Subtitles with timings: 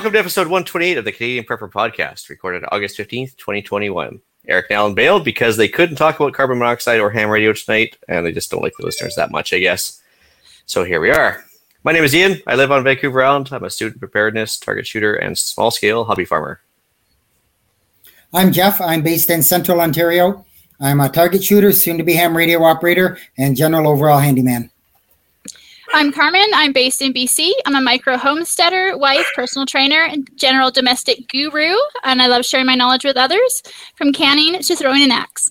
[0.00, 4.18] Welcome to episode 128 of the Canadian Prepper Podcast, recorded August 15th, 2021.
[4.48, 7.98] Eric and Alan bailed because they couldn't talk about carbon monoxide or ham radio tonight,
[8.08, 10.00] and they just don't like the listeners that much, I guess.
[10.64, 11.44] So here we are.
[11.84, 12.40] My name is Ian.
[12.46, 13.50] I live on Vancouver Island.
[13.52, 16.62] I'm a student preparedness, target shooter, and small scale hobby farmer.
[18.32, 18.80] I'm Jeff.
[18.80, 20.46] I'm based in Central Ontario.
[20.80, 24.70] I'm a target shooter, soon to be ham radio operator, and general overall handyman.
[25.92, 26.46] I'm Carmen.
[26.54, 27.50] I'm based in BC.
[27.66, 31.74] I'm a micro homesteader, wife, personal trainer, and general domestic guru,
[32.04, 33.60] and I love sharing my knowledge with others
[33.96, 35.50] from canning to throwing an axe.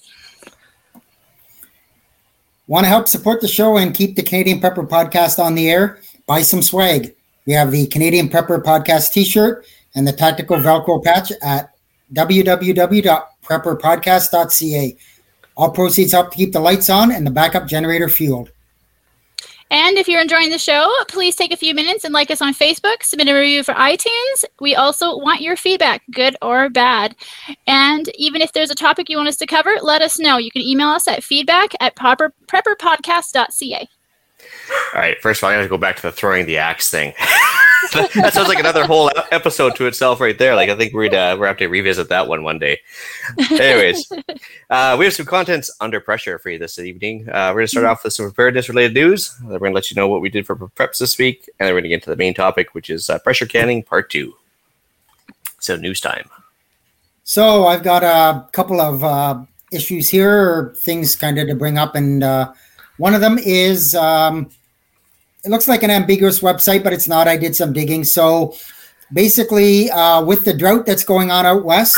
[2.68, 6.00] Want to help support the show and keep the Canadian Prepper podcast on the air?
[6.26, 7.14] Buy some swag.
[7.46, 11.72] We have the Canadian Prepper podcast t shirt and the tactical Velcro patch at
[12.14, 14.98] www.prepperpodcast.ca.
[15.58, 18.52] All proceeds help to keep the lights on and the backup generator fueled.
[19.72, 22.54] And if you're enjoying the show, please take a few minutes and like us on
[22.54, 24.46] Facebook, submit a review for iTunes.
[24.60, 27.16] We also want your feedback, good or bad.
[27.68, 30.38] And even if there's a topic you want us to cover, let us know.
[30.38, 33.88] You can email us at feedback at prepperpodcast.ca.
[34.94, 36.90] All right, first of all, I'm going to go back to the throwing the axe
[36.90, 37.14] thing.
[37.94, 40.56] that sounds like another whole episode to itself right there.
[40.56, 42.80] Like I think we'd uh, we're have to revisit that one one day.
[43.52, 44.12] Anyways,
[44.70, 47.28] uh, we have some contents under pressure for you this evening.
[47.30, 49.36] Uh, we're going to start off with some preparedness related news.
[49.40, 51.68] Then we're going to let you know what we did for preps this week, and
[51.68, 54.10] then we're going to get into the main topic, which is uh, pressure canning part
[54.10, 54.36] two.
[55.60, 56.30] So news time.
[57.24, 61.78] So I've got a couple of uh, issues here, or things kind of to bring
[61.78, 62.54] up, and uh,
[62.98, 63.96] one of them is.
[63.96, 64.50] Um,
[65.50, 67.28] it looks like an ambiguous website, but it's not.
[67.28, 68.04] I did some digging.
[68.04, 68.56] So
[69.12, 71.98] basically, uh, with the drought that's going on out west,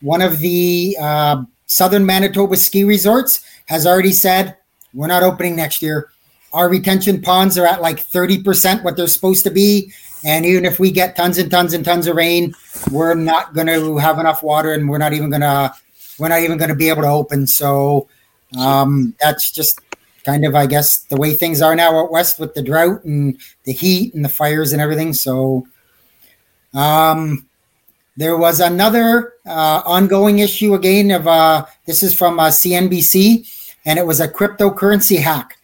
[0.00, 4.56] one of the uh, southern Manitoba ski resorts has already said
[4.94, 6.10] we're not opening next year.
[6.52, 9.92] Our retention ponds are at like 30% what they're supposed to be.
[10.24, 12.52] And even if we get tons and tons and tons of rain,
[12.90, 15.72] we're not going to have enough water and we're not even going to,
[16.18, 17.46] we're not even going to be able to open.
[17.46, 18.08] So
[18.58, 19.78] um, that's just
[20.24, 23.38] kind of, I guess, the way things are now out west with the drought and
[23.64, 25.12] the heat and the fires and everything.
[25.14, 25.66] So,
[26.74, 27.48] um,
[28.18, 33.48] there was another uh, ongoing issue again of uh, this is from uh, CNBC,
[33.84, 35.56] and it was a cryptocurrency hack.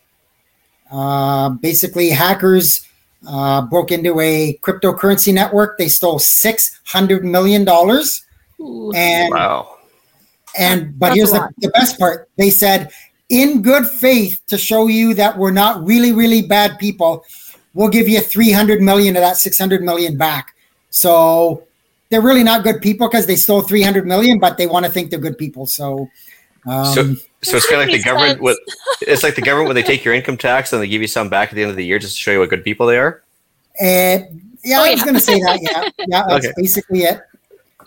[0.90, 2.86] Uh, basically, hackers
[3.26, 5.78] uh, broke into a cryptocurrency network.
[5.78, 8.24] They stole six hundred million dollars,
[8.94, 9.78] and wow.
[10.56, 12.92] And but That's here's the, the best part: they said
[13.34, 17.24] in good faith to show you that we're not really, really bad people,
[17.74, 20.54] we'll give you 300 million of that 600 million back.
[20.90, 21.64] So
[22.10, 25.10] they're really not good people because they stole 300 million, but they want to think
[25.10, 25.66] they're good people.
[25.66, 26.08] So,
[26.64, 28.40] um, so, so it's kind of like the government.
[28.40, 28.56] With,
[29.00, 31.28] it's like the government when they take your income tax and they give you some
[31.28, 32.98] back at the end of the year just to show you what good people they
[32.98, 33.24] are.
[33.80, 35.58] And yeah, oh, I was going to say that.
[35.60, 36.54] Yeah, yeah, that's okay.
[36.56, 37.20] basically it.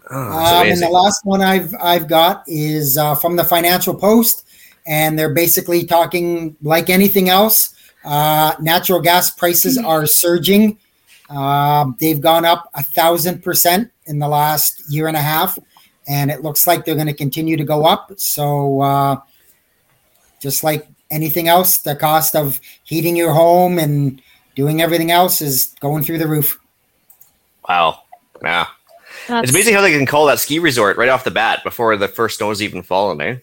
[0.09, 4.47] Oh, um, and the last one I've I've got is uh, from the Financial Post
[4.88, 7.75] and they're basically talking like anything else.
[8.06, 10.80] Uh, natural gas prices are surging.
[11.30, 15.59] Uh, they've gone up a thousand percent in the last year and a half,
[16.08, 18.12] and it looks like they're going to continue to go up.
[18.16, 19.18] So, uh,
[20.42, 24.22] just like anything else, the cost of heating your home and
[24.56, 26.60] doing everything else is going through the roof.
[27.68, 28.04] Wow.
[28.42, 28.68] Yeah.
[29.28, 29.50] That's...
[29.50, 32.07] It's amazing how they can call that ski resort right off the bat before the
[32.07, 33.38] first snow's even fallen, eh?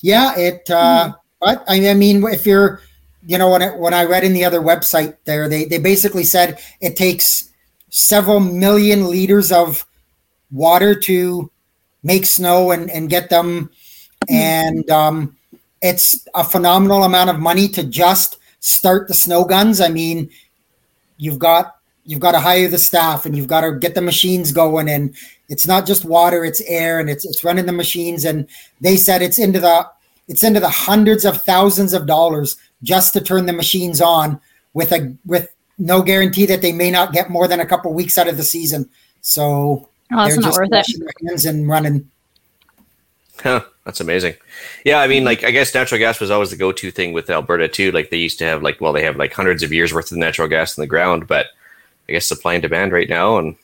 [0.00, 0.70] Yeah, it.
[0.70, 1.16] Uh, mm-hmm.
[1.40, 2.82] But I mean, if you're,
[3.26, 6.24] you know, when it, when I read in the other website there, they they basically
[6.24, 7.50] said it takes
[7.88, 9.86] several million liters of
[10.50, 11.50] water to
[12.02, 13.70] make snow and and get them,
[14.28, 14.34] mm-hmm.
[14.34, 15.36] and um,
[15.80, 19.80] it's a phenomenal amount of money to just start the snow guns.
[19.80, 20.28] I mean,
[21.16, 24.52] you've got you've got to hire the staff and you've got to get the machines
[24.52, 25.14] going and
[25.48, 28.48] it's not just water it's air and it's it's running the machines and
[28.80, 29.86] they said it's into the
[30.28, 34.40] it's into the hundreds of thousands of dollars just to turn the machines on
[34.74, 35.48] with a with
[35.78, 38.42] no guarantee that they may not get more than a couple weeks out of the
[38.42, 38.88] season
[39.20, 40.86] so oh, they're just worth it.
[41.26, 42.08] hands and running
[43.42, 44.34] Huh, that's amazing.
[44.84, 47.68] Yeah, I mean, like I guess natural gas was always the go-to thing with Alberta
[47.68, 47.90] too.
[47.90, 50.18] Like they used to have like well, they have like hundreds of years worth of
[50.18, 51.46] natural gas in the ground, but
[52.10, 53.54] I guess supply and demand right now, and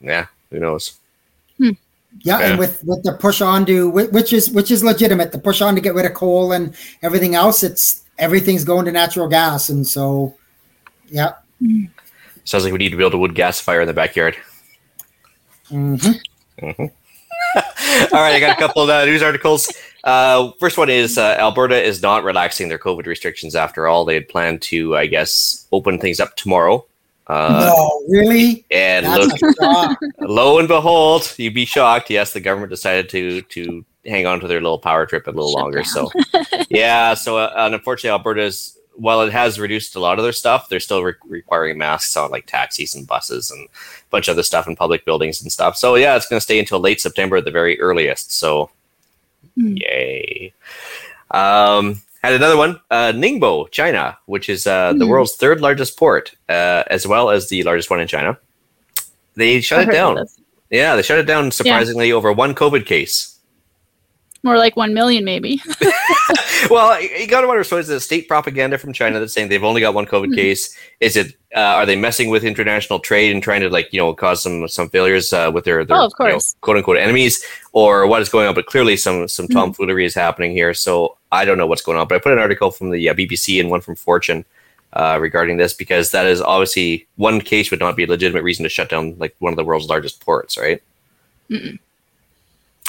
[0.00, 0.94] yeah, who knows?
[1.58, 1.70] Hmm.
[2.20, 5.38] Yeah, yeah, and with with the push on to which is which is legitimate, the
[5.38, 9.28] push on to get rid of coal and everything else, it's everything's going to natural
[9.28, 10.36] gas, and so
[11.08, 11.32] yeah.
[12.44, 14.36] Sounds like we need to build a wood gas fire in the backyard.
[15.68, 16.64] Mm-hmm.
[16.64, 16.84] mm-hmm.
[18.14, 19.72] All right, I got a couple of uh, news articles.
[20.04, 24.04] Uh, first one is uh, Alberta is not relaxing their COVID restrictions after all.
[24.04, 26.86] They had planned to, I guess, open things up tomorrow
[27.32, 28.64] Uh, no, really?
[28.70, 32.10] And That's look, lo and behold, you'd be shocked.
[32.10, 35.52] Yes, the government decided to to hang on to their little power trip a little
[35.52, 35.78] Shut longer.
[35.82, 35.84] down.
[35.84, 36.10] So,
[36.70, 37.14] yeah.
[37.14, 41.02] So, uh, unfortunately, Alberta's while it has reduced a lot of their stuff, they're still
[41.02, 43.70] re- requiring masks on like taxis and buses and a
[44.10, 45.76] bunch of other stuff in public buildings and stuff.
[45.78, 48.32] So, yeah, it's going to stay until late September at the very earliest.
[48.34, 48.70] So,
[49.54, 49.76] Hmm.
[49.76, 50.52] yay.
[51.30, 55.10] Um, had another one, uh, Ningbo, China, which is uh, the Hmm.
[55.10, 58.38] world's third largest port, uh, as well as the largest one in China.
[59.34, 60.24] They shut I've it down.
[60.70, 63.28] Yeah, they shut it down surprisingly over one COVID case.
[64.44, 65.60] More like one million, maybe.
[66.70, 69.62] well, you- got to wonder: so is it state propaganda from China that's saying they've
[69.62, 70.34] only got one COVID Mhm.
[70.34, 70.76] case?
[71.00, 71.34] Is it?
[71.54, 74.66] Uh, are they messing with international trade and trying to like you know cause some
[74.68, 78.20] some failures uh, with their, their Oh, of you know, quote unquote enemies, or what
[78.22, 78.54] is going on?
[78.54, 79.52] But clearly, some some Mhm.
[79.54, 80.74] tomfoolery is happening here.
[80.74, 82.06] So I don't know what's going on.
[82.06, 84.44] But I put an article from the uh, BBC and one from Fortune.
[84.94, 88.62] Uh, regarding this, because that is obviously one case would not be a legitimate reason
[88.62, 90.82] to shut down like one of the world's largest ports, right?
[91.50, 91.78] Anyway.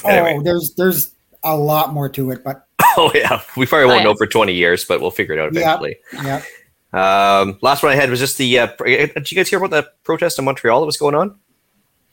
[0.04, 1.12] Oh, there's there's
[1.44, 2.68] a lot more to it, but
[2.98, 5.96] Oh yeah, we probably won't know for twenty years, but we'll figure it out eventually.
[6.14, 6.42] yeah.
[6.92, 8.60] Um, last one I had was just the.
[8.60, 11.40] Uh, did you guys hear about the protest in Montreal that was going on?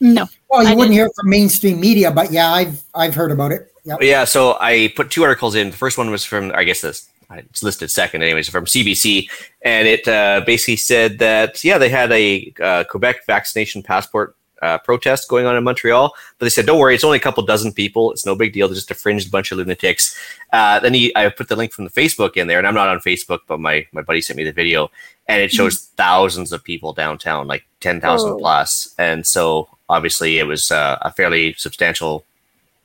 [0.00, 0.26] No.
[0.48, 0.92] Well, you I wouldn't didn't.
[0.92, 3.72] hear it from mainstream media, but yeah, I've I've heard about it.
[3.84, 3.96] Yeah.
[4.00, 5.70] Yeah, so I put two articles in.
[5.70, 9.28] The first one was from, I guess this it's listed second, anyways, from CBC,
[9.62, 14.78] and it uh, basically said that yeah, they had a uh, Quebec vaccination passport uh,
[14.78, 17.72] protest going on in Montreal, but they said don't worry, it's only a couple dozen
[17.72, 18.10] people.
[18.10, 18.66] It's no big deal.
[18.68, 20.18] They're just a fringed bunch of lunatics.
[20.52, 22.88] Uh, then he, I put the link from the Facebook in there, and I'm not
[22.88, 24.90] on Facebook, but my my buddy sent me the video,
[25.28, 28.38] and it shows thousands of people downtown, like ten thousand Oh.
[28.38, 32.24] plus, and so obviously it was uh, a fairly substantial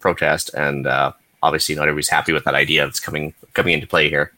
[0.05, 1.11] protest, and uh,
[1.41, 4.31] obviously not everybody's happy with that idea that's coming coming into play here.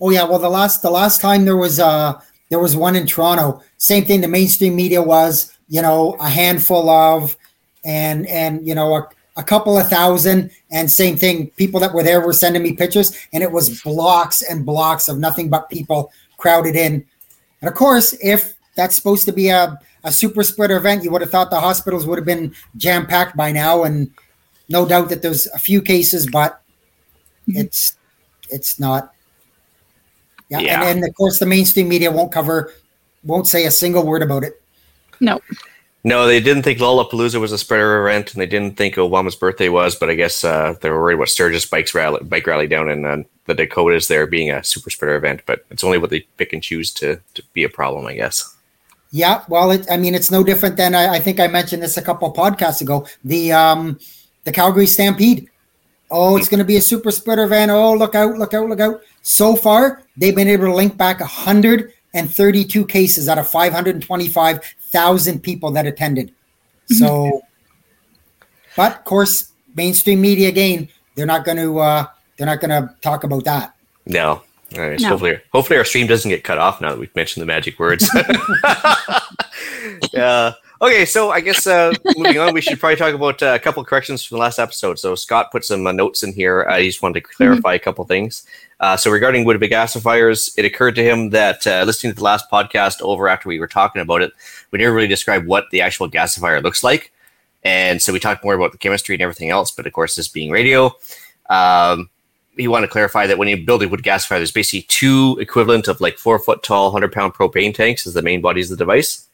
[0.00, 0.24] Oh yeah.
[0.24, 2.18] Well, the last the last time there was uh
[2.48, 3.62] there was one in Toronto.
[3.76, 4.22] Same thing.
[4.22, 7.36] The mainstream media was you know a handful of,
[7.84, 11.50] and and you know a, a couple of thousand, and same thing.
[11.62, 15.18] People that were there were sending me pictures, and it was blocks and blocks of
[15.18, 17.04] nothing but people crowded in.
[17.60, 21.20] And of course, if that's supposed to be a a super spreader event, you would
[21.20, 24.10] have thought the hospitals would have been jam packed by now, and
[24.68, 26.60] no doubt that there's a few cases, but
[27.48, 27.60] Mhm.
[27.64, 27.96] it's
[28.48, 29.12] it's not.
[30.48, 30.80] Yeah, Yeah.
[30.82, 32.72] And, and of course the mainstream media won't cover,
[33.24, 34.60] won't say a single word about it.
[35.20, 35.40] No.
[36.04, 39.68] No, they didn't think Lollapalooza was a spreader event, and they didn't think Obama's birthday
[39.68, 39.96] was.
[39.96, 43.04] But I guess uh, they were worried about Sturgis bikes rally, bike rally down in
[43.04, 45.42] uh, the Dakotas there being a super spreader event.
[45.46, 48.54] But it's only what they pick and choose to, to be a problem, I guess.
[49.10, 51.96] Yeah, well, it, I mean, it's no different than I, I think I mentioned this
[51.96, 53.04] a couple podcasts ago.
[53.24, 53.98] The um,
[54.46, 55.50] the Calgary Stampede.
[56.10, 57.70] Oh, it's going to be a super spreader event.
[57.72, 58.38] Oh, look out!
[58.38, 58.68] Look out!
[58.68, 59.00] Look out!
[59.22, 65.84] So far, they've been able to link back 132 cases out of 525,000 people that
[65.84, 66.32] attended.
[66.88, 67.42] So,
[68.76, 72.94] but of course, mainstream media again, they're not going to uh, they're not going to
[73.00, 73.74] talk about that.
[74.06, 74.44] No.
[74.76, 75.08] All right, so No.
[75.08, 78.08] hopefully, hopefully our stream doesn't get cut off now that we've mentioned the magic words.
[80.14, 83.58] uh, okay, so I guess uh, moving on, we should probably talk about uh, a
[83.58, 84.98] couple of corrections from the last episode.
[84.98, 86.66] So Scott put some uh, notes in here.
[86.68, 88.46] I just wanted to clarify a couple things.
[88.78, 92.50] Uh, so regarding wood gasifiers, it occurred to him that uh, listening to the last
[92.50, 94.32] podcast over after we were talking about it,
[94.70, 97.12] we never really described what the actual gasifier looks like.
[97.64, 100.28] And so we talked more about the chemistry and everything else, but of course, this
[100.28, 100.94] being radio,
[101.50, 102.10] um,
[102.56, 105.88] he wanted to clarify that when you build a wood gasifier, there's basically two equivalent
[105.88, 108.82] of like four foot tall, 100 pound propane tanks as the main bodies of the
[108.82, 109.26] device.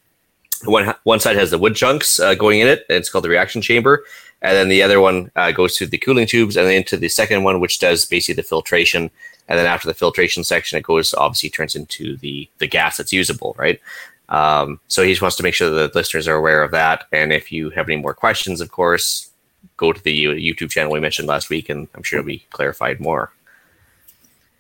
[0.65, 3.29] One, one side has the wood chunks uh, going in it, and it's called the
[3.29, 4.05] reaction chamber.
[4.43, 7.09] And then the other one uh, goes to the cooling tubes, and then into the
[7.09, 9.11] second one, which does basically the filtration.
[9.49, 13.13] And then after the filtration section, it goes obviously turns into the the gas that's
[13.13, 13.81] usable, right?
[14.29, 17.05] Um, so he just wants to make sure that the listeners are aware of that.
[17.13, 19.31] And if you have any more questions, of course,
[19.77, 23.01] go to the YouTube channel we mentioned last week, and I'm sure it'll be clarified
[23.01, 23.33] more.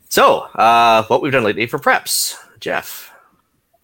[0.08, 3.11] So, uh, what we've done lately for preps, Jeff.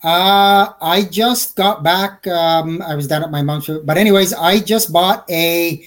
[0.02, 2.26] Uh, I just got back.
[2.26, 5.84] Um, I was down at my mom's, but anyways, I just bought a,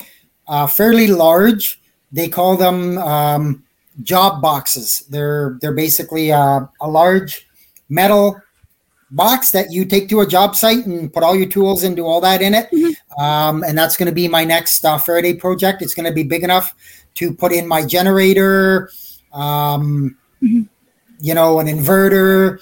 [0.47, 1.79] uh fairly large.
[2.11, 3.63] They call them um,
[4.03, 5.05] job boxes.
[5.09, 7.47] They're they're basically uh, a large
[7.87, 8.41] metal
[9.11, 12.05] box that you take to a job site and put all your tools and do
[12.05, 12.69] all that in it.
[13.17, 15.81] Um, and that's going to be my next uh, Faraday project.
[15.81, 16.75] It's going to be big enough
[17.15, 18.89] to put in my generator,
[19.33, 20.67] um, Mhm.
[21.19, 22.59] you know, an inverter,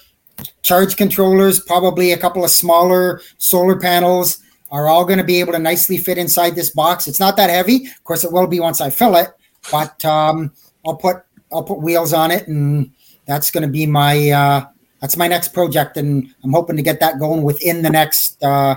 [0.61, 4.39] charge controllers, probably a couple of smaller solar panels
[4.71, 7.07] are all going to be able to nicely fit inside this box.
[7.07, 7.87] It's not that heavy.
[7.87, 9.29] Of course, it will be once I fill it,
[9.71, 10.51] but um,
[10.85, 11.17] I'll put
[11.51, 12.91] I'll put wheels on it, and
[13.25, 14.65] that's going to be my uh,
[15.01, 18.75] that's my next project, and I'm hoping to get that going within the next uh,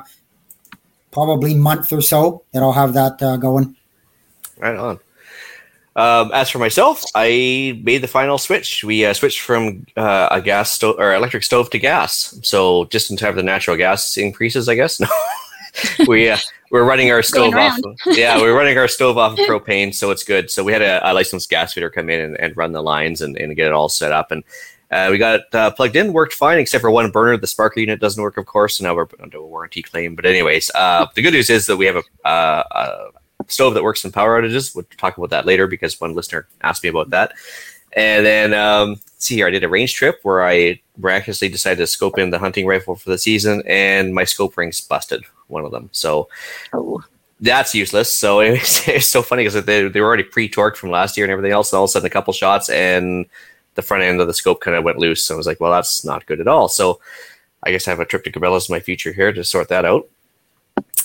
[1.10, 2.44] probably month or so.
[2.52, 3.76] That I'll have that uh, going.
[4.58, 5.00] Right on.
[5.94, 8.82] Um, as for myself, I made the final switch.
[8.82, 12.38] We uh, switched from uh, a gas stove or electric stove to gas.
[12.42, 15.00] So just in time for the natural gas increases, I guess.
[15.98, 16.36] No, we uh,
[16.70, 17.78] we're running our stove off.
[18.08, 20.50] yeah, we're running our stove off of propane, so it's good.
[20.50, 23.22] So we had a, a licensed gas fitter come in and, and run the lines
[23.22, 24.44] and, and get it all set up, and
[24.92, 27.38] uh, we got it uh, plugged in, worked fine, except for one burner.
[27.38, 28.76] The sparker unit doesn't work, of course.
[28.76, 30.14] So now we're under a warranty claim.
[30.14, 33.82] But anyways, uh, the good news is that we have a, uh, a stove that
[33.82, 34.74] works in power outages.
[34.74, 37.32] We'll talk about that later because one listener asked me about that.
[37.94, 41.86] And then um, see here, I did a range trip where I miraculously decided to
[41.86, 45.72] scope in the hunting rifle for the season, and my scope rings busted one of
[45.72, 45.90] them.
[45.92, 46.28] So
[46.72, 47.02] Oh.
[47.40, 48.14] that's useless.
[48.14, 51.32] So it's, it's so funny because they, they were already pre-torqued from last year and
[51.32, 51.70] everything else.
[51.72, 53.26] And all of a sudden, a couple shots and
[53.74, 55.24] the front end of the scope kind of went loose.
[55.24, 56.68] So I was like, well, that's not good at all.
[56.68, 57.00] So
[57.62, 59.84] I guess I have a trip to Cabela's in my future here to sort that
[59.84, 60.08] out.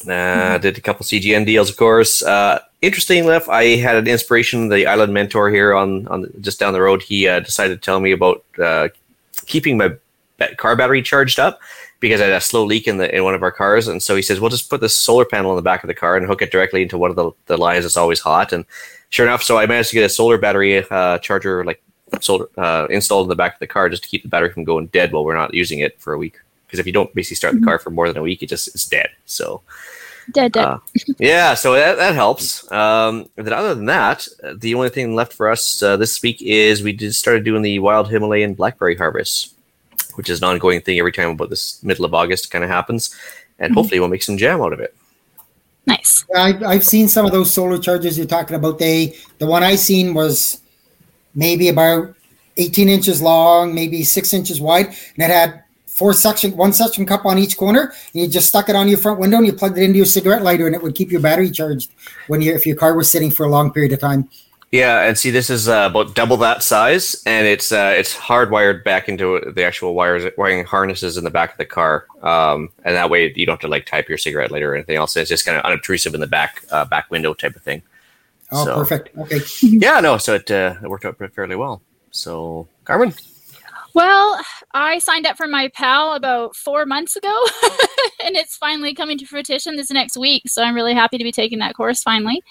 [0.05, 2.21] Uh, Did a couple CGN deals, of course.
[2.21, 4.69] Uh, interesting enough, I had an inspiration.
[4.69, 7.99] The Island Mentor here on on just down the road, he uh, decided to tell
[7.99, 8.43] me about
[9.45, 9.93] keeping my
[10.57, 11.59] car battery charged up
[11.99, 14.15] because I had a slow leak in the in one of our cars, and so
[14.15, 16.25] he says, "We'll just put this solar panel in the back of the car and
[16.25, 18.65] hook it directly into one of the, the lines that's always hot." And
[19.09, 21.81] sure enough, so I managed to get a solar battery uh, charger like
[22.21, 24.63] solar uh, installed in the back of the car just to keep the battery from
[24.63, 26.37] going dead while we're not using it for a week.
[26.67, 28.67] Because if you don't basically start the car for more than a week, it just
[28.67, 29.09] it's dead.
[29.25, 29.61] So
[30.33, 30.65] Dead, dead.
[30.65, 30.79] uh,
[31.19, 32.69] yeah, so that, that helps.
[32.69, 36.21] Um, and then other than that, uh, the only thing left for us uh, this
[36.21, 39.53] week is we did started doing the wild Himalayan blackberry harvest,
[40.15, 43.15] which is an ongoing thing every time about this middle of August kind of happens,
[43.59, 43.75] and Mhm.
[43.75, 44.93] hopefully we'll make some jam out of it.
[45.85, 46.25] nice.
[46.35, 48.77] I've, I've seen some of those solar chargers you're talking about.
[48.79, 50.59] They the one I seen was
[51.35, 52.13] maybe about
[52.57, 55.63] 18 inches long, maybe six inches wide, and it had
[55.97, 58.99] four suction, one suction cup on each corner, and you just stuck it on your
[58.99, 61.21] front window and you plugged it into your cigarette lighter, and it would keep your
[61.21, 61.91] battery charged
[62.27, 64.29] when you if your car was sitting for a long period of time.
[64.69, 68.83] Yeah, and see, this is uh, about double that size, and it's uh, it's hardwired
[68.83, 72.93] back into the actual wires, wiring harnesses in the back of the car, um, and
[72.95, 75.15] that way you don't have to like type your cigarette lighter or anything else.
[75.15, 77.81] It's just kind of unobtrusive in the back uh, back window type of thing.
[78.51, 79.17] Oh, So- perfect.
[79.17, 79.39] Okay.
[79.61, 81.81] Yeah, no, so it, uh, it worked out fairly well.
[82.11, 83.13] So, Carmen,
[83.97, 84.39] Well,
[84.75, 87.35] I signed up for my PAL about four months ago,
[88.23, 90.43] and it's finally coming to fruition this next week.
[90.45, 92.43] So I'm really happy to be taking that course finally.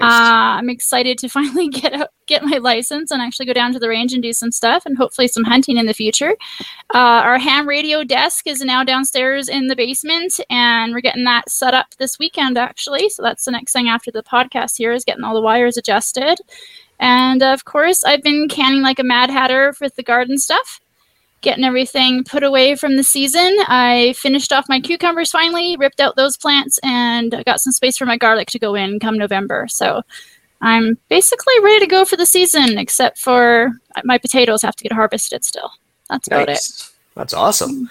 [0.00, 3.78] Uh, I'm excited to finally get out, get my license and actually go down to
[3.78, 6.34] the range and do some stuff, and hopefully some hunting in the future.
[6.92, 11.48] Uh, our ham radio desk is now downstairs in the basement, and we're getting that
[11.48, 13.08] set up this weekend actually.
[13.08, 16.40] So that's the next thing after the podcast here is getting all the wires adjusted.
[16.98, 20.80] And of course, I've been canning like a mad hatter with the garden stuff
[21.40, 23.56] getting everything put away from the season.
[23.68, 27.96] I finished off my cucumbers finally, ripped out those plants, and I got some space
[27.96, 29.66] for my garlic to go in come November.
[29.68, 30.02] So
[30.60, 33.72] I'm basically ready to go for the season, except for
[34.04, 35.70] my potatoes have to get harvested still.
[36.10, 36.60] That's about it.
[37.14, 37.90] That's awesome.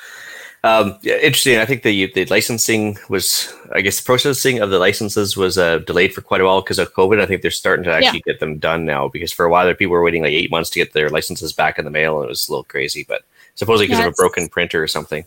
[0.63, 1.59] Um, yeah, interesting.
[1.59, 5.79] I think the the licensing was, I guess, the processing of the licenses was uh,
[5.79, 7.21] delayed for quite a while because of COVID.
[7.21, 9.75] I think they're starting to actually get them done now because for a while there,
[9.75, 12.25] people were waiting like eight months to get their licenses back in the mail, and
[12.25, 13.05] it was a little crazy.
[13.07, 13.23] But
[13.57, 15.25] supposedly because Yeah, of a broken printer or something.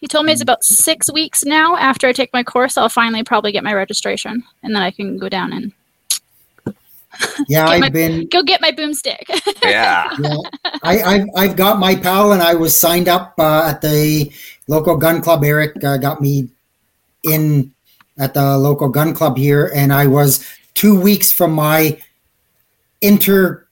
[0.00, 1.76] He told me it's about six weeks now.
[1.76, 5.18] After I take my course, I'll finally probably get my registration, and then I can
[5.18, 5.72] go down and
[7.48, 8.26] Yeah, I've my- been.
[8.28, 9.24] go get my boomstick.
[9.62, 10.08] Yeah.
[10.18, 10.36] Yeah,
[10.82, 14.32] I, I've I've got my pal, and I was signed up uh, at the
[14.68, 15.44] local gun club.
[15.44, 16.48] Eric uh, got me
[17.24, 17.72] in
[18.18, 22.00] at the local gun club here, and I was two weeks from my
[23.02, 23.66] inter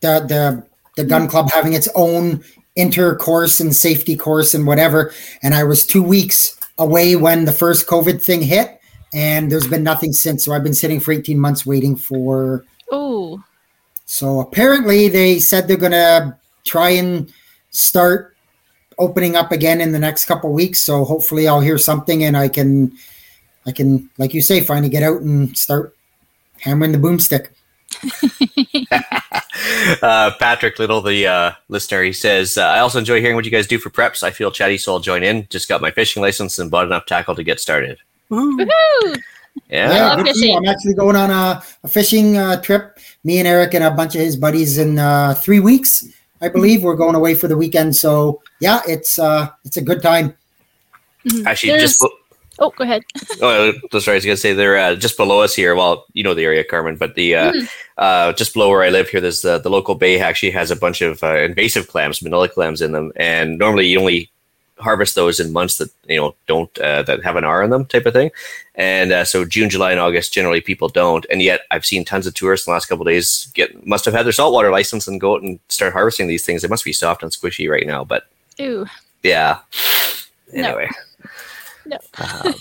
[0.00, 2.42] the the the gun club having its own
[2.76, 7.52] inter course and safety course and whatever, and I was two weeks away when the
[7.52, 8.80] first COVID thing hit,
[9.12, 10.44] and there's been nothing since.
[10.44, 13.42] So I've been sitting for 18 months waiting for oh,
[14.04, 17.32] so apparently they said they're gonna try and
[17.70, 18.36] start
[18.98, 20.80] opening up again in the next couple weeks.
[20.80, 22.92] So hopefully I'll hear something and I can
[23.66, 25.94] I can like you say finally get out and start
[26.60, 27.48] hammering the boomstick.
[30.02, 33.50] uh, Patrick Little, the uh, listener, he says, uh, I also enjoy hearing what you
[33.50, 34.22] guys do for preps.
[34.22, 35.46] I feel chatty, so I'll join in.
[35.50, 37.98] Just got my fishing license and bought enough tackle to get started.
[38.30, 39.20] woohoo!
[39.70, 39.88] Yeah.
[39.90, 40.34] love good for you.
[40.34, 40.56] fishing.
[40.56, 42.98] I'm actually going on a, a fishing uh, trip.
[43.24, 46.06] Me and Eric and a bunch of his buddies in uh, three weeks,
[46.40, 46.82] I believe.
[46.84, 47.96] We're going away for the weekend.
[47.96, 50.36] So yeah, it's uh, it's a good time.
[51.46, 52.10] Actually, There's- just bo-
[52.58, 53.02] Oh, go ahead.
[53.42, 54.14] oh, that's right.
[54.14, 55.74] I was gonna say they're uh, just below us here.
[55.74, 57.68] Well, you know the area, Carmen, but the uh, Mhm.
[57.98, 60.76] uh, just below where I live here, there's the, the local bay actually has a
[60.76, 64.30] bunch of uh, invasive clams, manila clams in them, and normally you only
[64.78, 67.84] harvest those in months that you know don't uh, that have an R in them,
[67.86, 68.30] type of thing.
[68.74, 72.26] And uh, so June, July, and August generally people don't, and yet I've seen tons
[72.26, 75.06] of tourists in the last couple of days get must have had their saltwater license
[75.08, 76.62] and go out and start harvesting these things.
[76.62, 78.28] They must be soft and squishy right now, but
[78.60, 78.86] Ooh.
[79.22, 79.58] yeah.
[80.52, 80.88] Anyway.
[80.90, 80.96] No.
[81.92, 82.54] Um,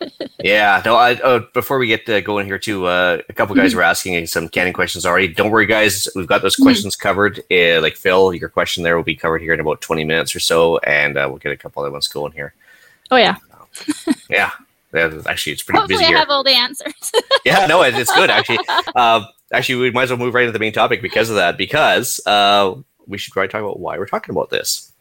[0.40, 0.82] yeah.
[0.84, 0.96] No.
[0.96, 4.26] I, uh, before we get uh, going here, too, uh, a couple guys were asking
[4.26, 5.28] some canning questions already.
[5.28, 6.08] Don't worry, guys.
[6.14, 6.62] We've got those Mhm.
[6.64, 7.40] questions covered.
[7.50, 10.40] Uh, like Phil, your question there will be covered here in about twenty minutes or
[10.40, 12.54] so, and uh, we'll get a couple other ones going here.
[13.10, 13.36] Oh yeah.
[14.28, 14.50] Yeah.
[14.94, 16.18] Yeah, actually, it's pretty Hopefully, busy I here.
[16.18, 16.92] have all the answers.
[17.46, 18.58] yeah, no, it, it's good actually.
[18.94, 21.56] Uh, actually, we might as well move right into the main topic because of that.
[21.56, 22.74] Because uh,
[23.06, 24.92] we should probably talk about why we're talking about this.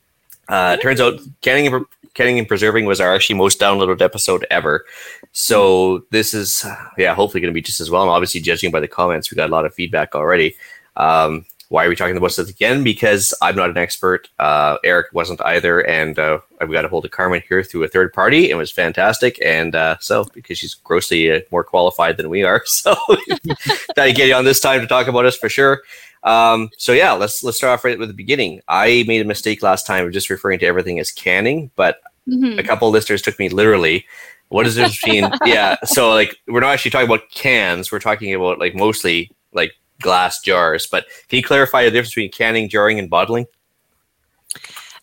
[0.47, 4.85] Uh, turns out canning canning and preserving was our actually most downloaded episode ever.
[5.31, 6.65] So this is
[6.97, 8.01] yeah, hopefully going to be just as well.
[8.03, 10.55] And obviously, judging by the comments, we got a lot of feedback already.
[10.95, 12.83] Um, why are we talking about this again?
[12.83, 14.27] Because I'm not an expert.
[14.37, 17.87] Uh, Eric wasn't either, and uh, I've got a hold of Carmen here through a
[17.87, 18.49] third party.
[18.49, 22.61] It was fantastic, and uh, so because she's grossly uh, more qualified than we are,
[22.65, 25.81] so thought I'd get you on this time to talk about us for sure.
[26.23, 28.59] Um, so yeah, let's let's start off right with the beginning.
[28.67, 32.57] I made a mistake last time of just referring to everything as canning, but Mhm.
[32.59, 34.05] a couple of listeners took me literally.
[34.49, 35.75] What is the difference yeah?
[35.85, 37.91] So like we're not actually talking about cans.
[37.91, 40.87] We're talking about like mostly like glass jars.
[40.89, 43.45] But can you clarify the difference between canning, jarring, and bottling?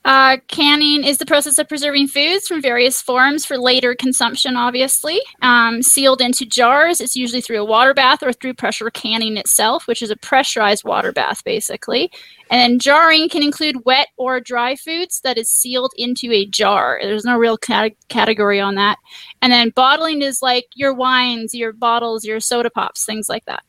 [0.09, 5.21] Uh, canning is the process of preserving foods from various forms for later consumption, obviously.
[5.43, 9.87] Um, sealed into jars, it's usually through a water bath or through pressure canning itself,
[9.87, 12.11] which is a pressurized water bath, basically.
[12.51, 16.99] And then jarring can include wet or dry foods that is sealed into a jar.
[17.03, 18.97] There's no real cate- category on that.
[19.43, 23.63] And then bottling is like your wines, your bottles, your soda pops, things like that.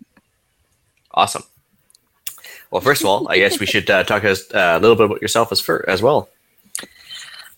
[1.11, 1.43] Awesome.
[2.71, 5.05] Well, first of all, I guess we should uh, talk us, uh, a little bit
[5.05, 6.29] about yourself as for as well.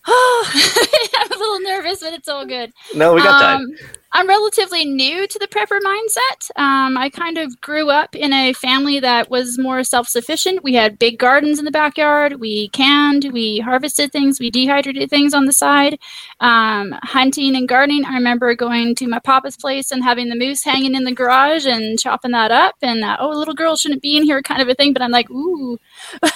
[1.18, 2.72] I'm a little nervous, but it's all good.
[2.94, 3.62] No, we got time.
[3.62, 3.76] Um,
[4.14, 6.50] I'm relatively new to the prepper mindset.
[6.56, 10.62] Um, I kind of grew up in a family that was more self sufficient.
[10.62, 12.38] We had big gardens in the backyard.
[12.38, 15.98] We canned, we harvested things, we dehydrated things on the side.
[16.40, 18.04] Um, hunting and gardening.
[18.04, 21.64] I remember going to my papa's place and having the moose hanging in the garage
[21.66, 22.74] and chopping that up.
[22.82, 24.92] And uh, oh, little girl shouldn't be in here, kind of a thing.
[24.92, 25.78] But I'm like, ooh.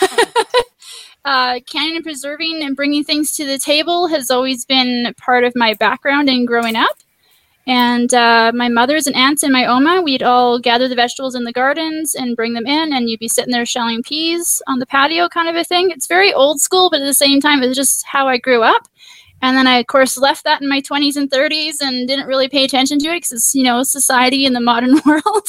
[1.27, 5.53] uh, canning and preserving and bringing things to the table has always been part of
[5.57, 6.97] my background in growing up.
[7.67, 11.43] And uh, my mothers and aunts and my oma, we'd all gather the vegetables in
[11.43, 14.87] the gardens and bring them in, and you'd be sitting there shelling peas on the
[14.87, 15.91] patio, kind of a thing.
[15.91, 18.87] It's very old school, but at the same time, it's just how I grew up.
[19.43, 22.49] And then I, of course, left that in my 20s and 30s and didn't really
[22.49, 25.49] pay attention to it because it's, you know, society in the modern world.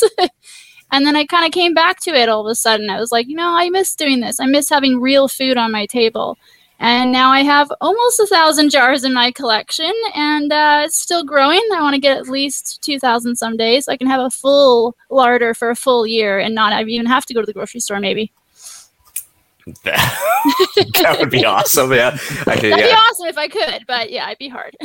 [0.92, 2.90] And then I kind of came back to it all of a sudden.
[2.90, 4.40] I was like, you know, I miss doing this.
[4.40, 6.38] I miss having real food on my table.
[6.80, 11.24] And now I have almost a thousand jars in my collection, and uh, it's still
[11.24, 11.62] growing.
[11.74, 13.86] I want to get at least 2,000 some days.
[13.86, 17.26] So I can have a full larder for a full year and not even have
[17.26, 18.32] to go to the grocery store, maybe.
[19.84, 21.92] that would be awesome.
[21.92, 22.12] Yeah,
[22.46, 24.78] actually, That'd be awesome if I could, but yeah, it'd be hard.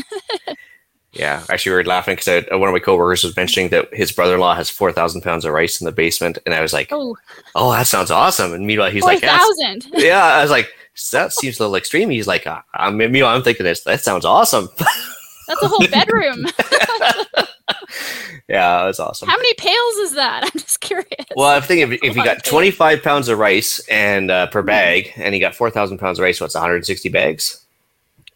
[1.12, 1.44] Yeah.
[1.51, 4.70] Actually, we were laughing because one of my coworkers was mentioning that his brother-in-law has
[4.70, 7.16] four thousand pounds of rice in the basement, and I was like, oh,
[7.55, 9.44] "Oh, that sounds awesome." And meanwhile, he's like, "Yeah,
[9.94, 10.70] yeah." I was like,
[11.12, 13.85] "That seems a little extreme." He's like, uh, "I'm." Meanwhile, I'm thinking this.
[13.85, 14.68] That sounds awesome.
[15.48, 16.46] That's a whole bedroom.
[18.48, 19.29] yeah, that's awesome.
[19.29, 20.44] How many pails is that?
[20.44, 21.09] I'm just curious.
[21.37, 22.51] Well, I'm thinking if, if you got okay.
[22.51, 26.40] 25 pounds of rice and uh, per bag, and he got 4,000 pounds of rice,
[26.40, 27.64] what's 160 bags?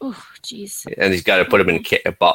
[0.01, 0.87] Oh, jeez.
[0.97, 1.85] And he's got to put them in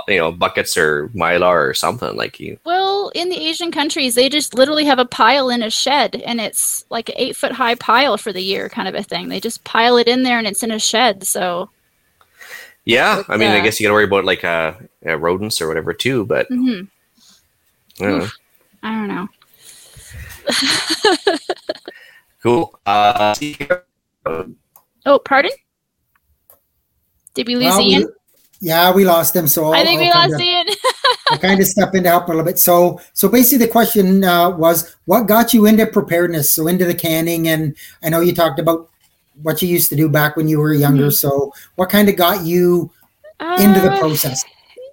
[0.07, 2.57] you know buckets or mylar or something like you.
[2.65, 6.41] Well, in the Asian countries, they just literally have a pile in a shed, and
[6.41, 9.29] it's like an eight foot high pile for the year, kind of a thing.
[9.29, 11.25] They just pile it in there, and it's in a shed.
[11.25, 11.69] So,
[12.85, 14.73] Yeah, I mean, I guess you got to worry about like uh,
[15.05, 16.25] uh, rodents or whatever too.
[16.25, 16.87] But mhm.
[17.99, 18.23] I don't know.
[18.23, 18.37] Oof.
[18.83, 19.27] I don't know.
[22.43, 22.79] cool.
[22.85, 23.33] Uh.
[25.05, 25.51] Oh, pardon?
[27.33, 28.07] Did we lose Well, we-
[28.63, 29.47] yeah, we lost him.
[29.47, 30.67] So I I'll- think I'll we kind lost Ian.
[31.31, 32.59] I kind of step in to help a little bit.
[32.59, 36.53] So, so basically, the question uh, was, what got you into preparedness?
[36.53, 38.89] So into the canning, and I know you talked about
[39.41, 41.03] what you used to do back when you were younger.
[41.05, 41.09] Mm-hmm.
[41.11, 42.91] So, what kind of got you
[43.59, 44.43] into the Uh, process?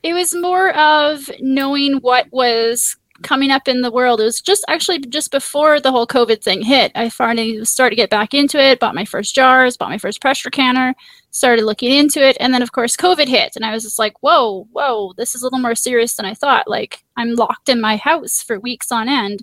[0.05, 4.21] It was more of knowing what was coming up in the world.
[4.21, 6.93] It was just actually just before the whole COVID thing hit.
[6.95, 10.21] I finally started to get back into it, bought my first jars, bought my first
[10.21, 10.95] pressure canner,
[11.31, 12.37] started looking into it.
[12.41, 13.55] And then, of course, COVID hit.
[13.57, 16.35] And I was just like, whoa, whoa, this is a little more serious than I
[16.35, 16.69] thought.
[16.69, 19.43] Like, I'm locked in my house for weeks on end.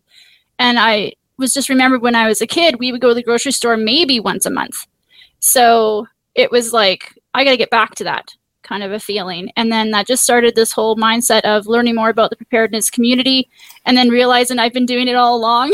[0.59, 3.23] And I was just remembered when I was a kid, we would go to the
[3.23, 4.87] grocery store maybe once a month.
[5.39, 9.51] So it was like, I got to get back to that kind of a feeling.
[9.55, 13.47] And then that just started this whole mindset of learning more about the preparedness community
[13.85, 15.73] and then realizing I've been doing it all along.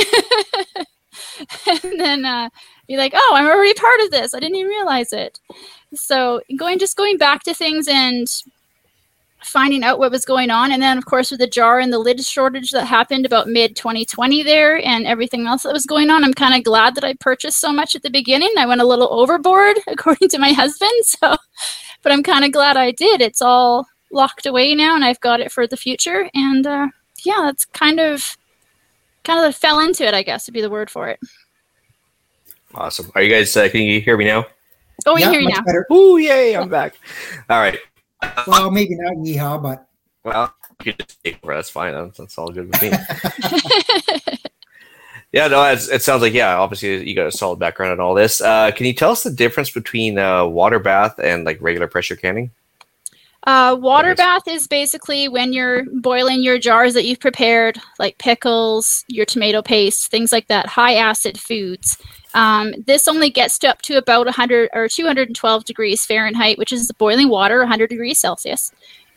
[1.68, 2.50] and then uh,
[2.92, 4.34] be like, oh, I'm already part of this.
[4.34, 5.40] I didn't even realize it.
[5.94, 8.28] So going just going back to things and
[9.44, 10.72] finding out what was going on.
[10.72, 13.76] And then, of course, with the jar and the lid shortage that happened about mid
[13.76, 17.16] 2020 there and everything else that was going on, I'm kind of glad that I
[17.16, 18.52] purchased so much at the beginning.
[18.58, 20.92] I went a little overboard, according to my husband.
[21.04, 21.36] So
[22.04, 23.22] but I'm kind of glad I did.
[23.22, 26.30] It's all locked away now, and I've got it for the future.
[26.34, 26.88] And uh,
[27.24, 28.38] yeah, that's kind of
[29.24, 31.20] kind of fell into it, I guess, would be the word for it.
[32.76, 33.12] Awesome.
[33.16, 33.56] Are you guys?
[33.56, 34.46] Uh, can you hear me now?
[35.06, 35.62] Oh, we yeah, hear you now.
[35.62, 35.86] Better.
[35.92, 36.56] Ooh, yay!
[36.56, 36.96] I'm back.
[37.50, 37.78] All right.
[38.48, 39.88] Well, maybe not yeehaw, but
[40.24, 40.54] well,
[40.84, 41.56] you just take over.
[41.56, 41.94] That's fine.
[41.94, 42.92] That's, that's all good with me.
[45.32, 46.58] Yeah, no, it sounds like yeah.
[46.58, 48.42] Obviously, you got a solid background on all this.
[48.42, 52.18] Uh, can you tell us the difference between uh, water bath and like regular pressure
[52.18, 52.52] canning?
[53.48, 59.06] Uh, water bath is basically when you're boiling your jars that you've prepared, like pickles,
[59.08, 61.98] your tomato paste, things like that, high acid foods.
[62.34, 66.88] Um, this only gets to up to about 100 or 212 degrees Fahrenheit, which is
[66.88, 68.72] the boiling water, 100 degrees Celsius.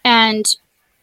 [0.04, 0.44] And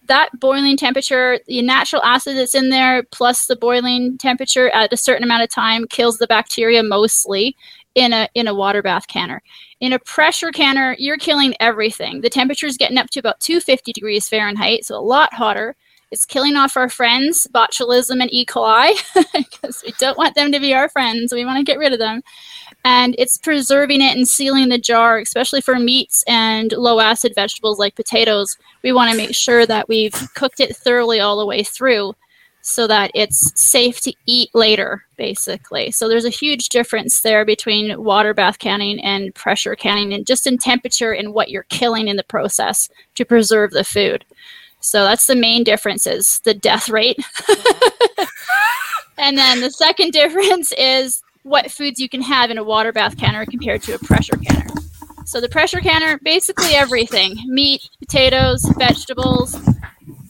[0.08, 4.98] that boiling temperature, the natural acid that's in there, plus the boiling temperature at a
[4.98, 7.56] certain amount of time, kills the bacteria mostly
[7.96, 9.42] in a in a water bath canner.
[9.80, 12.22] In a pressure canner, you're killing everything.
[12.22, 15.76] The temperature is getting up to about 250 degrees Fahrenheit, so a lot hotter.
[16.12, 18.46] It's killing off our friends, botulism and E.
[18.46, 18.94] coli,
[19.34, 21.34] because we don't want them to be our friends.
[21.34, 22.22] We want to get rid of them
[22.84, 27.80] and it's preserving it and sealing the jar, especially for meats and low acid vegetables
[27.80, 28.58] like potatoes.
[28.84, 32.16] We want to make sure that we've cooked it thoroughly all the way through
[32.64, 35.92] so that it's safe to eat later, basically.
[35.92, 40.46] So there's a huge difference there between water bath canning and pressure canning, and just
[40.46, 44.26] in temperature and what you're killing in the process to preserve the food.
[44.82, 47.18] So that's the main difference is the death rate.
[49.18, 53.18] and then the second difference is what foods you can have in a water bath
[53.18, 54.68] canner compared to a pressure canner.
[55.26, 59.56] So the pressure canner, basically everything meat, potatoes, vegetables,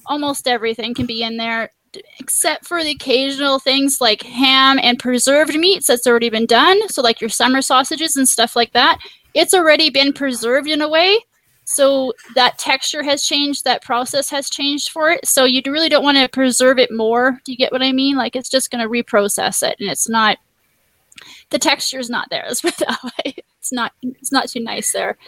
[0.05, 1.71] almost everything can be in there,
[2.19, 6.87] except for the occasional things like ham and preserved meats that's already been done.
[6.89, 8.99] So, like your summer sausages and stuff like that,
[9.33, 11.17] it's already been preserved in a way.
[11.71, 15.25] So that texture has changed, that process has changed for it.
[15.25, 17.39] So you really don't want to preserve it more.
[17.45, 18.17] Do you get what I mean?
[18.17, 20.37] Like it's just going to reprocess it and it's not
[21.49, 22.47] the texture is not there.
[23.61, 25.19] It's not it's not too nice there.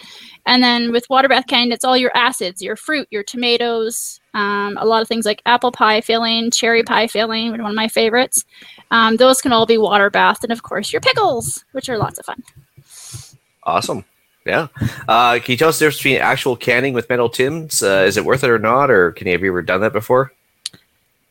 [0.47, 4.75] And then with water bath canning, it's all your acids, your fruit, your tomatoes, um,
[4.79, 8.43] a lot of things like apple pie filling, cherry pie filling, one of my favorites.
[8.89, 12.17] Um, those can all be water bathed, and of course your pickles, which are lots
[12.17, 12.41] of fun.
[13.65, 14.03] Awesome.
[14.45, 14.67] Yeah.
[15.07, 17.81] Uh, can you tell us the difference between actual canning with metal tins?
[17.81, 19.93] Uh, is it worth it or not, or can you have you ever done that
[19.93, 20.33] before?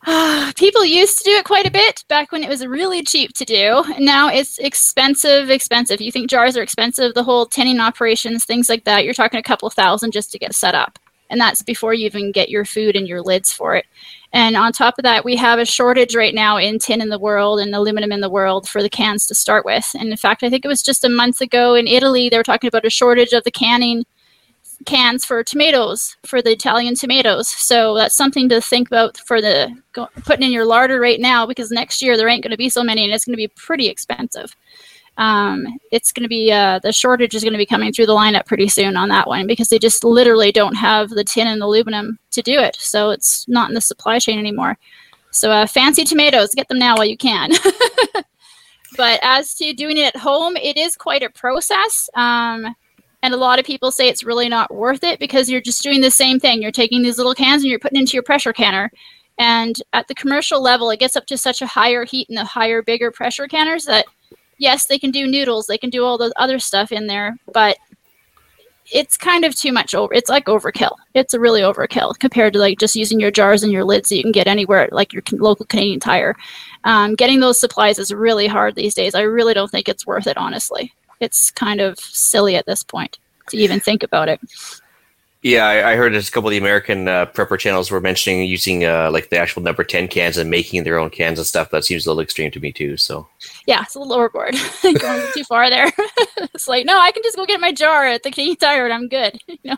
[0.57, 3.45] People used to do it quite a bit back when it was really cheap to
[3.45, 3.85] do.
[3.99, 6.01] Now it's expensive, expensive.
[6.01, 9.45] You think jars are expensive, the whole tinning operations, things like that, you're talking a
[9.45, 10.99] couple thousand just to get set up.
[11.33, 13.87] And that's before you even get your food and your lids for it.
[14.33, 17.19] And on top of that, we have a shortage right now in tin in the
[17.19, 19.91] world and aluminum in the world for the cans to start with.
[19.99, 22.43] And in fact, I think it was just a month ago in Italy, they were
[22.45, 24.05] talking about a shortage of the canning
[24.85, 27.49] cans for tomatoes for the Italian tomatoes.
[27.49, 31.47] So that's something to think about for the go, putting in your larder right now
[31.47, 33.49] because next year there ain't going to be so many and it's going to be
[33.49, 34.55] pretty expensive.
[35.19, 38.15] Um, it's going to be uh, the shortage is going to be coming through the
[38.15, 41.61] lineup pretty soon on that one because they just literally don't have the tin and
[41.61, 42.77] the aluminum to do it.
[42.77, 44.79] So it's not in the supply chain anymore.
[45.31, 47.51] So uh, fancy tomatoes, get them now while you can.
[48.97, 52.09] but as to doing it at home, it is quite a process.
[52.15, 52.75] Um,
[53.23, 56.01] and a lot of people say it's really not worth it because you're just doing
[56.01, 56.61] the same thing.
[56.61, 58.91] You're taking these little cans and you're putting into your pressure canner.
[59.39, 62.45] And at the commercial level, it gets up to such a higher heat in the
[62.45, 64.07] higher, bigger pressure canners that
[64.63, 67.77] yes, they can do noodles, they can do all the other stuff in there, but
[68.91, 70.13] it's kind of too much over.
[70.13, 70.97] It's like overkill.
[71.15, 74.17] It's a really overkill compared to like just using your jars and your lids that
[74.17, 76.35] you can get anywhere, like your local Canadian Tire.
[76.85, 79.15] Um, getting those supplies is really hard these days.
[79.15, 83.19] I really don't think it's worth it, honestly it's kind of silly at this point
[83.49, 84.41] to even think about it.
[85.43, 88.85] Yeah, I, I heard a couple of the American uh, prepper channels were mentioning using
[88.85, 91.71] uh, like the actual number ten cans and making their own cans and stuff.
[91.71, 92.97] That seems a little extreme to me too.
[92.97, 93.29] So
[93.67, 94.55] Yeah, it's a little overboard.
[94.83, 95.91] Going too far there.
[96.37, 98.95] it's like, no, I can just go get my jar at the Canadian Tire and
[98.95, 99.39] I'm good.
[99.49, 99.77] You know?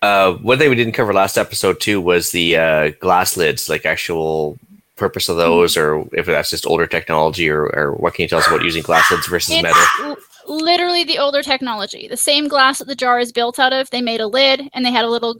[0.00, 3.84] uh, one thing we didn't cover last episode too was the uh, glass lids, like
[3.84, 4.58] actual
[4.96, 8.38] purpose of those, or if that's just older technology, or, or what can you tell
[8.38, 10.16] us about using glass lids versus It's metal?
[10.48, 12.08] Literally the older technology.
[12.08, 13.90] The same glass that the jar is built out of.
[13.90, 15.36] They made a lid and they had a little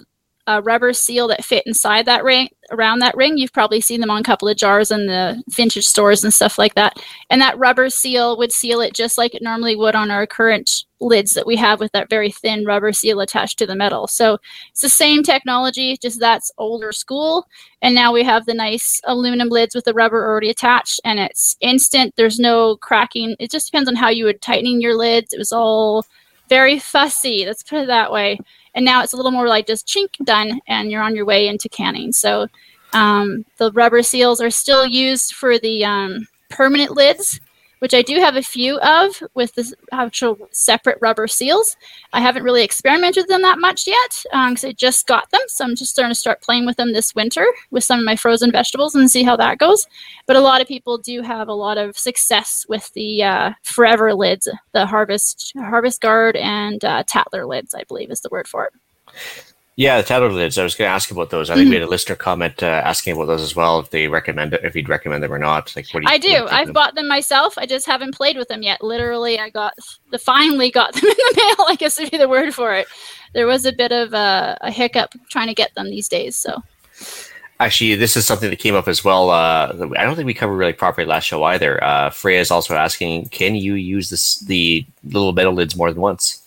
[0.47, 3.37] uh, rubber seal that fit inside that ring, around that ring.
[3.37, 6.59] You've probably seen them on a couple of jars in the vintage stores and stuff
[6.59, 6.97] like that.
[7.29, 10.85] And that rubber seal would seal it just like it normally would on our current
[11.01, 14.07] lids that we have with that very thin rubber seal attached to the metal.
[14.07, 14.39] So
[14.71, 17.47] it's the same technology, just that's older school.
[17.83, 21.57] And now we have the nice aluminum lids with the rubber already attached, and it's
[21.61, 22.15] instant.
[22.17, 23.37] There's no cracking.
[23.39, 25.33] It just depends on how you would tightening your lids.
[25.33, 26.05] It was all
[26.49, 27.45] very fussy.
[27.47, 28.39] Let's put it that way.
[28.75, 31.49] And now it's a little more like just chink done, and you're on your way
[31.49, 32.13] into canning.
[32.13, 32.49] So
[32.93, 37.41] um, the rubber seals are still used for the um, permanent lids,
[37.81, 41.77] which I do have a few of with the actual separate rubber seals.
[42.13, 45.41] I haven't really experimented with them that much yet because I just got them.
[45.49, 48.17] So I'm just starting to start playing with them this winter with some of my
[48.17, 49.87] frozen vegetables and see how that goes.
[50.27, 54.15] But a lot of people do have a lot of success with the uh, forever
[54.15, 58.67] lids, the harvest harvest guard and uh, Tattler lids, I believe is the word for
[58.67, 59.55] it.
[59.79, 60.59] Yeah, the Tattler lids.
[60.59, 61.51] I was going to ask about those.
[61.51, 63.79] I think we had a listener comment uh, asking about those as well.
[63.79, 65.73] If they recommend it, if he'd recommend them or not.
[65.77, 66.13] Like, what do you?
[66.13, 66.27] I do.
[66.27, 66.75] you think of I've them?
[66.75, 67.57] bought them myself.
[67.57, 68.83] I just haven't played with them yet.
[68.83, 69.75] Literally, I got
[70.11, 71.67] the finally got them in the mail.
[71.69, 72.89] I guess would be the word for it.
[73.35, 76.35] There was a bit of a, a hiccup trying to get them these days.
[76.35, 76.61] So
[77.61, 79.31] Actually, this is something that came up as well.
[79.31, 81.83] Uh, I don't think we covered really properly last show either.
[81.85, 86.01] Uh, Freya is also asking, can you use this the little metal lids more than
[86.01, 86.43] once?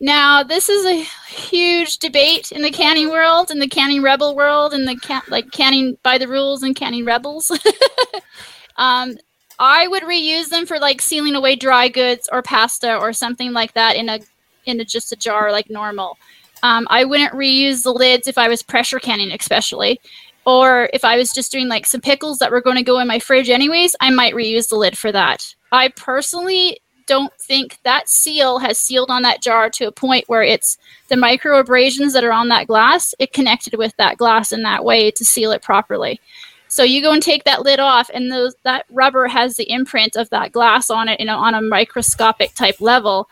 [0.00, 4.72] Now this is a huge debate in the canning world, in the canning rebel world,
[4.72, 7.50] in the can- like canning by the rules and canning rebels.
[8.76, 9.16] um,
[9.58, 13.74] I would reuse them for like sealing away dry goods or pasta or something like
[13.74, 14.20] that in a
[14.64, 16.16] in a, just a jar like normal.
[16.62, 20.00] Um, I wouldn't reuse the lids if I was pressure canning, especially.
[20.46, 23.06] Or if I was just doing like some pickles that were going to go in
[23.06, 25.54] my fridge anyways, I might reuse the lid for that.
[25.72, 30.44] I personally don't think that seal has sealed on that jar to a point where
[30.44, 34.62] it's the micro abrasions that are on that glass, it connected with that glass in
[34.62, 36.20] that way to seal it properly.
[36.68, 40.14] So you go and take that lid off, and those that rubber has the imprint
[40.14, 43.28] of that glass on it, you know, on a microscopic type level.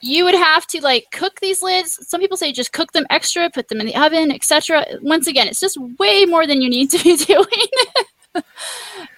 [0.00, 1.96] You would have to like cook these lids.
[2.08, 4.84] Some people say just cook them extra, put them in the oven, etc.
[5.00, 7.68] Once again, it's just way more than you need to be doing.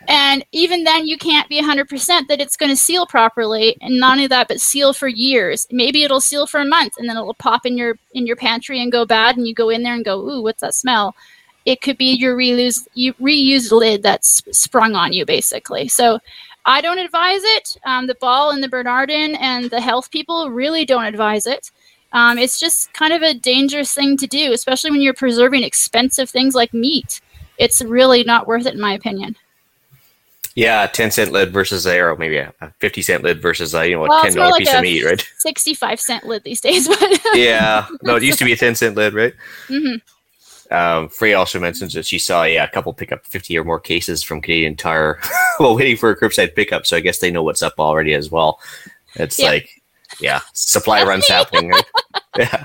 [0.09, 3.77] And even then, you can't be 100% that it's going to seal properly.
[3.81, 5.67] And not only that, but seal for years.
[5.71, 8.83] Maybe it'll seal for a month, and then it'll pop in your in your pantry
[8.83, 11.15] and go bad, and you go in there and go, "Ooh, what's that smell?"
[11.67, 16.19] it could be your reuse you reused lid that's sprung on you basically so
[16.65, 20.87] i don't advise it um, the ball and the bernardin and the health people really
[20.87, 21.71] don't advise it
[22.13, 26.31] um, it's just kind of a dangerous thing to do especially when you're preserving expensive
[26.31, 27.21] things like meat
[27.59, 29.35] it's really not worth it in my opinion
[30.55, 33.97] Yeah, ten cent lid versus a, or maybe a fifty cent lid versus a you
[33.97, 35.27] know a Well, ten dollar like piece a of meat, right?
[35.39, 38.97] 65 cent lid these days but yeah, no, it used to be a ten cent
[38.97, 39.35] lid, right?
[39.69, 40.01] Mhm.
[40.69, 43.79] Um, Freya also mentions that she saw yeah, a couple pick up 50 or more
[43.79, 45.21] cases from Canadian Tire
[45.59, 46.87] while waiting for a curbside pickup.
[46.87, 48.59] So I guess they know what's up already as well.
[49.15, 49.47] It's Yeah.
[49.51, 49.71] like,
[50.21, 51.71] yeah, supply runs happening.
[51.71, 51.85] Right?
[52.37, 52.65] Yeah.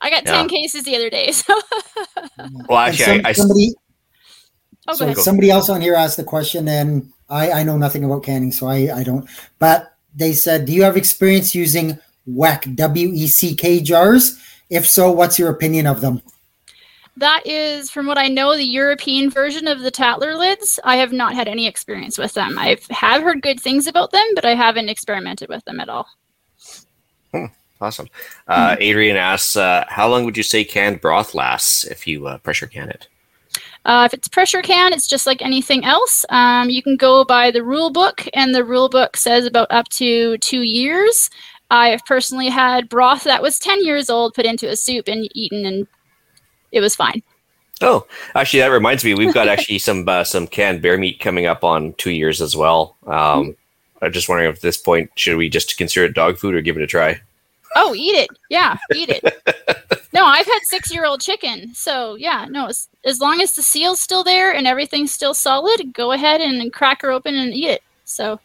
[0.00, 0.46] I got 10 Yeah.
[0.48, 1.60] cases the other day so
[2.68, 3.74] Well, actually, some- I, I somebody,
[4.88, 8.22] oh, so somebody else on here asked the question, and I, I know nothing about
[8.22, 9.28] canning, so I, I don't.
[9.58, 14.38] But they said, "Do you have experience using Weck W E C K jars?
[14.70, 16.22] If so, what's your opinion of them?"
[17.18, 20.78] That is, from what I know, the European version of the Tattler lids.
[20.84, 22.58] I have not had any experience with them.
[22.58, 26.06] I have heard good things about them, but I haven't experimented with them at all.
[27.80, 28.08] Awesome.
[28.48, 32.38] Uh, Adrian asks, uh, how long would you say canned broth lasts if you uh,
[32.38, 33.08] pressure can it?
[33.84, 36.24] Uh, if it's pressure can, it's just like anything else.
[36.28, 39.88] Um, you can go by the rule book, and the rule book says about up
[39.90, 41.30] to two years.
[41.70, 45.28] I have personally had broth that was 10 years old put into a soup and
[45.34, 45.86] eaten, and
[46.72, 47.22] it was fine.
[47.80, 49.14] Oh, actually, that reminds me.
[49.14, 52.56] We've got actually some uh, some canned bear meat coming up on two years as
[52.56, 52.96] well.
[53.06, 53.56] Um,
[54.02, 56.60] I'm just wondering if at this point should we just consider it dog food or
[56.60, 57.20] give it a try?
[57.74, 58.28] Oh, eat it.
[58.48, 59.22] Yeah, eat it.
[60.12, 61.74] no, I've had six year old chicken.
[61.74, 65.92] So, yeah, no, as, as long as the seal's still there and everything's still solid,
[65.92, 67.82] go ahead and crack her open and eat it.
[68.04, 68.40] So,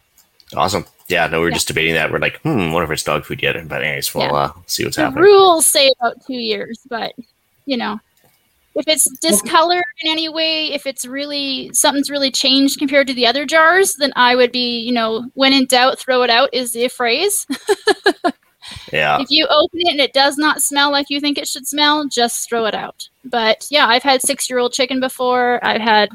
[0.55, 0.85] Awesome.
[1.07, 1.55] Yeah, no, we were Yeah.
[1.55, 2.11] just debating that.
[2.11, 3.55] We're like, hmm, wonder if it's dog food yet.
[3.69, 4.33] But anyways, we'll Yeah.
[4.33, 5.23] uh, see what's The happening.
[5.23, 7.13] rules say about two years, but
[7.65, 7.99] you know,
[8.75, 13.27] if it's discolored in any way, if it's really something's really changed compared to the
[13.27, 16.73] other jars, then I would be, you know, when in doubt, throw it out is
[16.73, 17.45] the phrase.
[18.91, 19.19] Yeah.
[19.21, 22.07] if you open it and it does not smell like you think it should smell,
[22.07, 23.07] just throw it out.
[23.25, 25.59] But yeah, I've had six year old chicken before.
[25.63, 26.09] I've had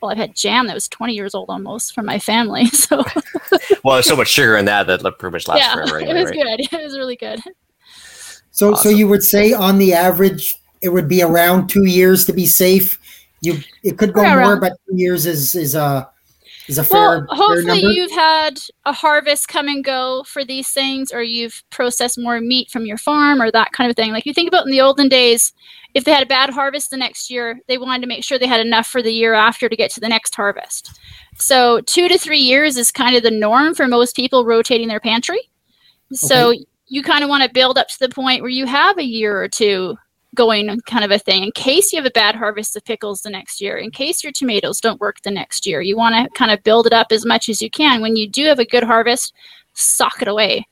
[0.00, 2.64] well, I've had jam that was 20 years old almost from my family.
[2.72, 3.04] So
[3.84, 6.00] Well, there's so much sugar in that that pretty much lasts yeah, forever.
[6.00, 6.34] it was right?
[6.34, 6.60] good.
[6.60, 7.40] It was really good.
[8.50, 12.32] So, so you would say on the average, it would be around two years to
[12.32, 12.98] be safe.
[13.40, 16.08] You, it could go Yeah, more, around- but two years is is a
[16.68, 17.92] is a fair, Well, fair hopefully number.
[17.92, 22.70] you've had a harvest come and go for these things, or you've processed more meat
[22.70, 24.12] from your farm, or that kind of thing.
[24.12, 25.52] Like you think about in the olden days,
[25.94, 28.46] if they had a bad harvest the next year, they wanted to make sure they
[28.46, 30.98] had enough for the year after to get to the next harvest.
[31.36, 35.00] So two to three years is kind of the norm for most people rotating their
[35.00, 35.40] pantry.
[36.12, 36.54] So
[36.86, 39.40] you kind of want to build up to the point where you have a year
[39.42, 39.96] or two
[40.34, 41.42] going kind of a thing.
[41.44, 44.32] In case you have a bad harvest of pickles the next year in case your
[44.32, 47.26] tomatoes don't work the next year you want to kind of build it up as
[47.26, 48.00] much as you can.
[48.00, 49.34] When you do have a good harvest
[49.74, 50.66] sock it away.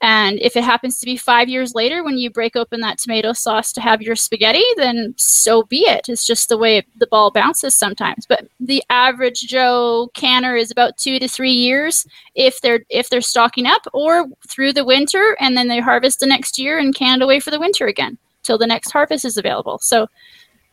[0.00, 3.32] And if it happens to be five years later when you break open that tomato
[3.32, 6.08] sauce to have your spaghetti then so be it.
[6.08, 8.26] It's just the way the ball bounces sometimes.
[8.26, 13.20] But the average joe canner is about two to three years if they're if they're
[13.22, 17.20] stocking up or through the winter and then they harvest the next year and can
[17.20, 18.18] it away for the winter again
[18.48, 19.78] till the next harvest is available.
[19.78, 20.08] So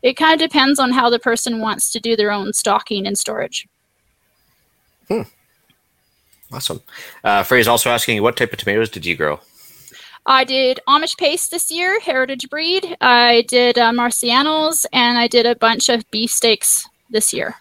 [0.02, 3.18] it kind of depends on how the person wants to do their own stocking and
[3.18, 3.68] storage.
[5.10, 5.24] Hmm.
[6.54, 6.82] Awesome.
[7.24, 9.40] Uh, Frey's also asking, what type of tomatoes did you grow?
[10.26, 12.96] I did Amish paste this year, heritage breed.
[13.02, 17.56] I did uh, Marcianos, and I did a bunch of beefsteaks this year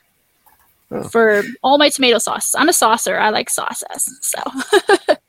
[0.91, 1.03] Oh.
[1.09, 2.55] for all my tomato sauces.
[2.55, 3.19] I'm a saucer.
[3.19, 4.17] I like sauces.
[4.23, 4.39] So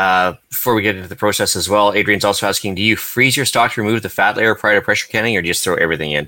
[0.00, 3.36] Uh, before we get into the process as well, Adrian's also asking, do you freeze
[3.36, 5.62] your stock to remove the fat layer prior to pressure canning, or do you just
[5.62, 6.26] throw everything in?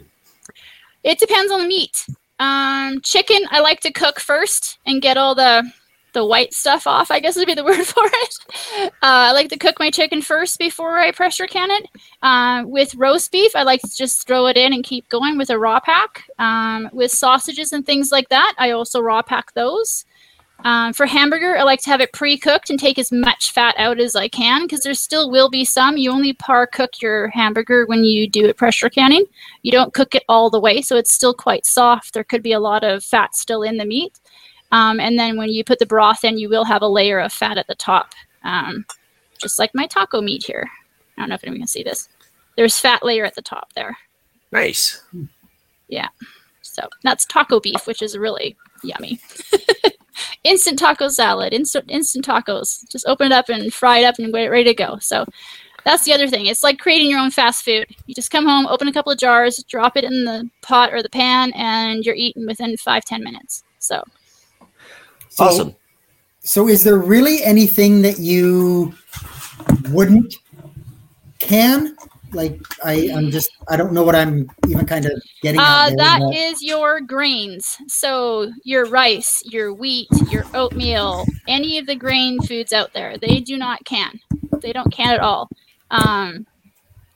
[1.05, 2.07] it depends on the meat.
[2.39, 5.71] Um, chicken, I like to cook first and get all the
[6.13, 7.11] the white stuff off.
[7.11, 8.39] I guess would be the word for it.
[8.77, 11.87] Uh, I like to cook my chicken first before I pressure can it.
[12.21, 15.49] Uh, with roast beef, I like to just throw it in and keep going with
[15.49, 16.25] a raw pack.
[16.39, 20.05] Um, with sausages and things like that, I also raw pack those.
[20.65, 23.99] Um, for hamburger, I like to have it pre-cooked and take as much fat out
[23.99, 25.97] as I can because there still will be some.
[25.97, 29.25] You only par cook your hamburger when you do it pressure canning.
[29.63, 32.15] You don't cook it all the way, so it's still quite soft.
[32.15, 34.21] There could be a lot of fat still in the meat.
[34.71, 37.33] Um, and then when you put the broth in, you will have a layer of
[37.33, 38.13] fat at the top,
[38.45, 38.87] um,
[39.39, 40.71] just like my taco meat here.
[41.17, 42.09] I don't know if anyone can see this.
[42.57, 43.97] There's fat layer at the top there.
[44.51, 45.03] Nice.
[45.89, 46.09] Yeah.
[46.63, 49.21] So that's taco beef, which is really yummy.
[50.45, 52.89] instant taco salad, instant instant tacos.
[52.91, 54.99] Just open it up and fry it up and get it ready to go.
[54.99, 55.25] So
[55.85, 56.47] that's the other thing.
[56.47, 57.87] It's like creating your own fast food.
[58.07, 61.03] You just come home, open a couple of jars, drop it in the pot or
[61.03, 63.65] the pan, and you're eating within five ten minutes.
[63.79, 64.03] So
[65.29, 65.77] So, awesome.
[66.41, 68.95] So, is there really anything that you
[69.91, 70.37] wouldn't
[71.39, 71.97] can?
[72.33, 75.67] Like, I, I'm just, I don't know what I'm even kind of getting at.
[75.67, 77.77] Uh, there, that but- is your grains.
[77.89, 83.41] So your rice, your wheat, your oatmeal, any of the grain foods out there, they
[83.41, 84.19] do not can.
[84.61, 85.49] They don't can at all.
[85.91, 86.47] Um,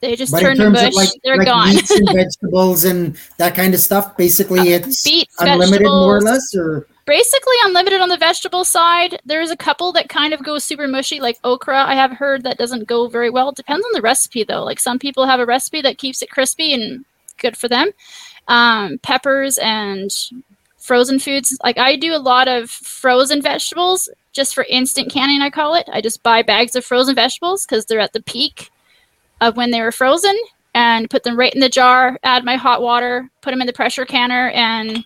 [0.01, 1.71] they just but turn to of like, They're like gone.
[1.71, 6.55] meats and vegetables and that kind of stuff, basically it's Beets, unlimited more or less,
[6.55, 9.21] or Basically unlimited on the vegetable side.
[9.25, 11.85] There's a couple that kind of go super mushy, like okra.
[11.85, 13.51] I have heard that doesn't go very well.
[13.51, 14.65] It depends on the recipe though.
[14.65, 17.05] Like some people have a recipe that keeps it crispy and
[17.39, 17.91] good for them.
[18.49, 20.11] Um, peppers and
[20.79, 21.57] frozen foods.
[21.63, 25.89] Like I do a lot of frozen vegetables just for instant canning, I call it.
[25.93, 28.71] I just buy bags of frozen vegetables because they're at the peak
[29.41, 30.37] of when they were frozen
[30.75, 33.73] and put them right in the jar, add my hot water, put them in the
[33.73, 35.05] pressure canner, and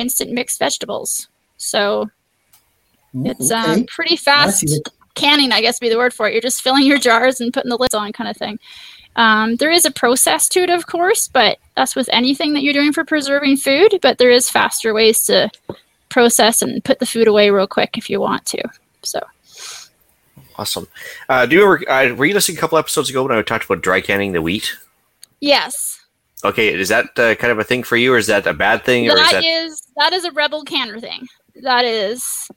[0.00, 1.28] instant mixed vegetables.
[1.56, 2.10] So
[3.14, 3.84] it's um, okay.
[3.84, 4.80] pretty fast see
[5.14, 6.32] canning, I guess would be the word for it.
[6.32, 8.58] You're just filling your jars and putting the lids on, kind of thing.
[9.16, 12.72] Um, there is a process to it, of course, but that's with anything that you're
[12.72, 13.98] doing for preserving food.
[14.02, 15.50] But there is faster ways to
[16.08, 18.62] process and put the food away real quick if you want to.
[19.02, 19.20] So
[20.56, 20.88] Awesome.
[21.28, 23.64] Uh, do you ever, uh, were you listening a couple episodes ago when I talked
[23.64, 24.76] about dry canning the wheat?
[25.40, 25.99] yes,
[26.44, 28.84] Okay, is that uh, kind of a thing for you, or is that a bad
[28.84, 31.26] thing, or is that that is that is a rebel canner thing.
[31.62, 32.50] That is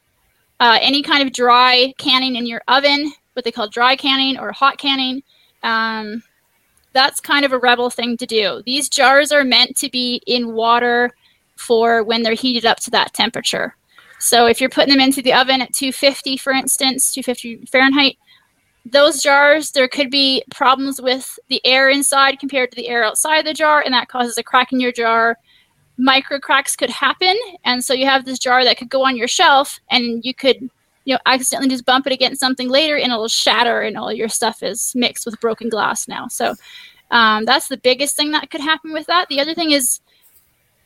[0.60, 4.52] uh, any kind of dry canning in your oven, what they call dry canning or
[4.52, 5.24] hot canning.
[5.64, 6.24] Um,
[6.94, 8.62] that's kind of a rebel thing to do.
[8.66, 11.12] These jars are meant to be in water
[11.58, 13.76] for when they're heated up to that temperature.
[14.20, 18.18] So if you're putting them into the oven at 250, for instance, 250 Fahrenheit,
[18.86, 23.46] those jars, there could be problems with the air inside compared to the air outside
[23.46, 25.38] the jar, and that causes a crack in your jar.
[25.98, 29.28] Micro cracks could happen, and so you have this jar that could go on your
[29.28, 30.70] shelf, and you could,
[31.06, 34.30] you know, accidentally just bump it against something later, and it'll shatter, and all your
[34.30, 36.28] stuff is mixed with broken glass now.
[36.28, 36.56] So
[37.12, 39.30] um, that's the biggest thing that could happen with that.
[39.30, 40.02] The other thing is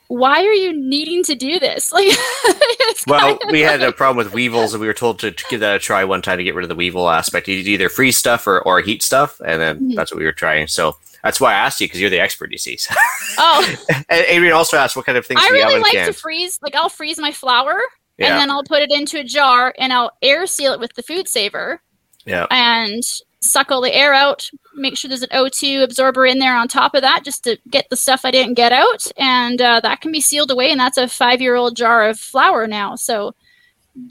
[0.08, 1.94] why are you needing to do this?
[1.98, 5.60] Like, well, we had a problem with weevils, and we were told to, to, give
[5.62, 7.48] that a try one time to get rid of the weevil aspect.
[7.48, 9.96] You either freeze stuff or, or heat stuff, and then mm-hmm.
[9.96, 10.68] that's what we were trying.
[10.68, 12.78] So that's why I asked you because you're the expert, you see.
[13.38, 13.76] oh,
[14.10, 15.42] and Adrian also asked what kind of things.
[15.44, 16.08] I really like can.
[16.08, 16.60] to freeze.
[16.62, 17.82] Like, I'll freeze my flour,
[18.18, 18.28] yeah.
[18.28, 21.04] and then I'll put it into a jar, and I'll air seal it with the
[21.04, 21.82] food saver.
[22.26, 22.46] Yeah.
[22.52, 23.04] And
[23.48, 26.94] suck all the air out, make sure there's an O2 absorber in there on top
[26.94, 29.06] of that just to get the stuff I didn't get out.
[29.18, 30.72] And uh, that can be sealed away.
[30.72, 32.96] And that's a five year old jar of flour now.
[32.96, 33.34] So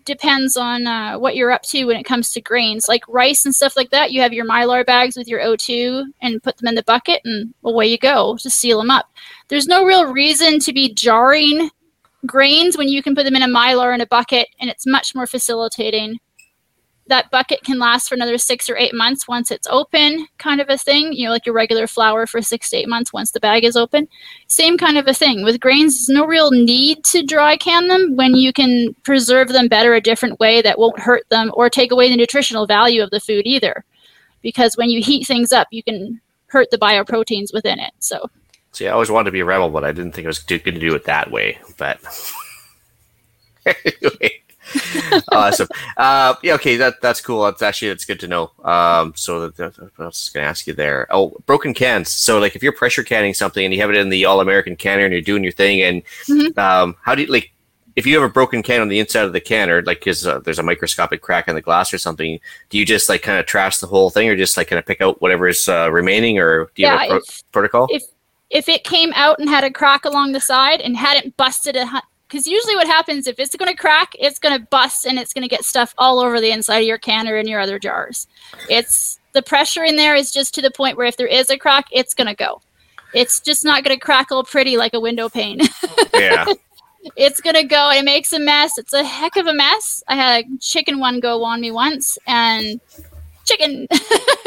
[0.04, 2.88] depends on uh, what you're up to when it comes to grains.
[2.88, 6.42] Like rice and stuff like that, you have your mylar bags with your O2 and
[6.42, 8.36] put them in the bucket, and away you go.
[8.38, 9.10] to seal them up.
[9.48, 11.70] There's no real reason to be jarring
[12.24, 15.14] grains when you can put them in a mylar in a bucket, and it's much
[15.14, 16.18] more facilitating
[17.08, 20.68] that bucket can last for another six or eight months once it's open, kind of
[20.68, 21.12] a thing.
[21.12, 23.76] You know, like your regular flour for six to eight months once the bag is
[23.76, 24.08] open.
[24.48, 25.44] Same kind of a thing.
[25.44, 29.68] With grains, there's no real need to dry can them when you can preserve them
[29.68, 33.10] better a different way that won't hurt them or take away the nutritional value of
[33.10, 33.84] the food either.
[34.42, 37.92] Because when you heat things up, you can hurt the bioproteins within it.
[38.00, 38.30] So,
[38.72, 40.62] see, I always wanted to be a rebel, but I didn't think I was going
[40.62, 41.58] to do it that way.
[41.76, 42.00] But
[43.66, 44.42] anyway.
[45.32, 45.68] Awesome.
[45.96, 47.42] Uh, yeah, okay, that that's cool.
[47.44, 48.50] That's actually that's good to know.
[48.64, 51.06] Um, so that, that, what else is going to ask you there?
[51.10, 52.10] Oh, broken cans.
[52.10, 54.76] So like if you're pressure canning something and you have it in the All American
[54.76, 56.58] canner and you're doing your thing, and mm-hmm.
[56.58, 57.52] um, how do you like?
[57.94, 60.40] If you have a broken can on the inside of the canner, like because uh,
[60.40, 62.38] there's a microscopic crack in the glass or something,
[62.68, 64.84] do you just like kind of trash the whole thing, or just like kind of
[64.84, 67.86] pick out whatever is uh, remaining, or do you yeah, have a pro- if, protocol?
[67.90, 68.02] If
[68.50, 72.02] if it came out and had a crack along the side and hadn't busted a
[72.28, 75.32] because usually what happens if it's going to crack it's going to bust and it's
[75.32, 77.78] going to get stuff all over the inside of your can or in your other
[77.78, 78.26] jars.
[78.68, 81.58] It's the pressure in there is just to the point where if there is a
[81.58, 82.60] crack it's going to go.
[83.14, 85.60] It's just not going to crackle pretty like a window pane.
[86.14, 86.46] Yeah.
[87.14, 87.90] It's going to go.
[87.90, 88.78] It makes a mess.
[88.78, 90.02] It's a heck of a mess.
[90.08, 92.80] I had a chicken one go on me once and
[93.46, 93.86] chicken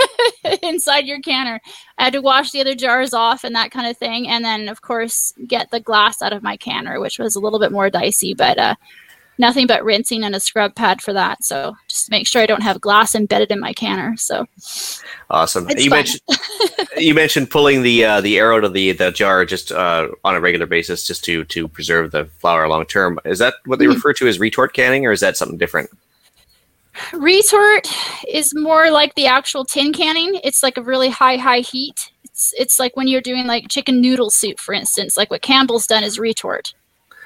[0.63, 1.59] inside your canner.
[1.97, 4.27] I had to wash the other jars off and that kind of thing.
[4.27, 7.59] And then, of course, get the glass out of my canner, which was a little
[7.59, 8.75] bit more dicey, but uh,
[9.39, 11.43] nothing but rinsing and a scrub pad for that.
[11.43, 14.15] So just make sure I don't have glass embedded in my canner.
[14.17, 14.45] So
[15.29, 15.67] awesome.
[15.75, 16.21] You mentioned
[16.97, 20.35] you mentioned pulling the uh, the air out of the the jar just uh, on
[20.35, 23.19] a regular basis, just to to preserve the flour long term.
[23.25, 23.95] Is that what they mm-hmm.
[23.95, 25.89] refer to as retort canning, or is that something different?
[27.13, 27.87] Retort
[28.27, 30.39] is more like the actual tin canning.
[30.43, 32.11] It's like a really high, high heat.
[32.23, 35.17] It's it's like when you're doing like chicken noodle soup, for instance.
[35.17, 36.73] Like what Campbell's done is retort.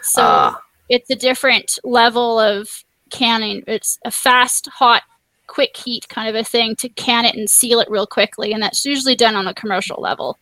[0.01, 0.55] So uh.
[0.89, 3.64] it's a different level of canning.
[3.68, 5.03] It's a fast, hot,
[5.47, 8.61] quick heat kind of a thing to can it and seal it real quickly, and
[8.61, 10.38] that's usually done on a commercial level.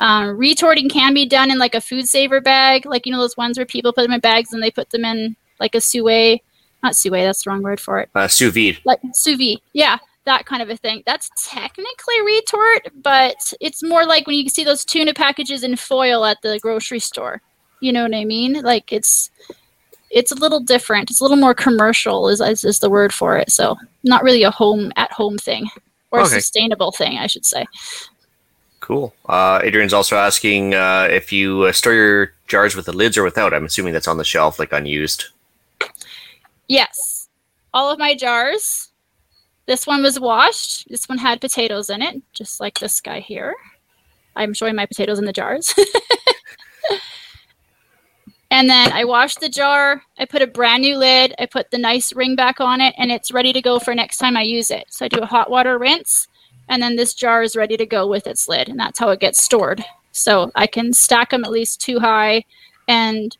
[0.00, 3.36] Um, retorting can be done in like a food saver bag, like you know those
[3.36, 6.40] ones where people put them in bags and they put them in like a sous
[6.82, 8.10] not sous that's the wrong word for it.
[8.14, 8.78] Uh, sous vide.
[8.84, 11.02] Like sous vide, yeah, that kind of a thing.
[11.06, 16.24] That's technically retort, but it's more like when you see those tuna packages in foil
[16.24, 17.40] at the grocery store.
[17.80, 18.60] You know what I mean?
[18.62, 19.30] Like it's
[20.10, 21.10] it's a little different.
[21.10, 23.50] It's a little more commercial, is is, is the word for it.
[23.50, 25.68] So not really a home at home thing
[26.10, 26.28] or okay.
[26.28, 27.66] a sustainable thing, I should say.
[28.80, 29.14] Cool.
[29.28, 33.22] Uh, Adrian's also asking uh, if you uh, store your jars with the lids or
[33.22, 33.54] without.
[33.54, 35.26] I'm assuming that's on the shelf, like unused.
[36.70, 37.28] Yes.
[37.74, 38.92] All of my jars.
[39.66, 40.88] This one was washed.
[40.88, 43.56] This one had potatoes in it, just like this guy here.
[44.36, 45.74] I'm showing my potatoes in the jars.
[48.52, 50.04] and then I washed the jar.
[50.16, 51.34] I put a brand new lid.
[51.40, 54.18] I put the nice ring back on it, and it's ready to go for next
[54.18, 54.84] time I use it.
[54.90, 56.28] So I do a hot water rinse,
[56.68, 59.18] and then this jar is ready to go with its lid, and that's how it
[59.18, 59.84] gets stored.
[60.12, 62.44] So I can stack them at least two high
[62.86, 63.36] and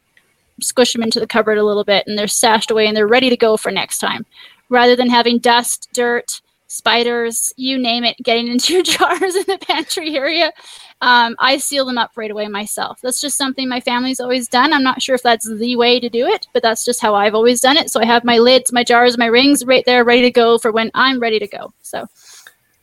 [0.61, 3.31] squish them into the cupboard a little bit and they're stashed away and they're ready
[3.31, 4.25] to go for next time.
[4.69, 6.41] Rather than having dust dirt
[6.71, 10.53] spiders you name it getting into your jars in the pantry area
[11.01, 13.01] um, i seal them up right away myself.
[13.01, 14.73] That's just something my family's always done.
[14.73, 17.35] I'm not sure if that's the way to do it but that's just how i've
[17.35, 17.91] always done it.
[17.91, 20.71] So i have my lids my jars my rings right there ready to go for
[20.71, 21.73] when i'm ready to go.
[21.83, 22.07] So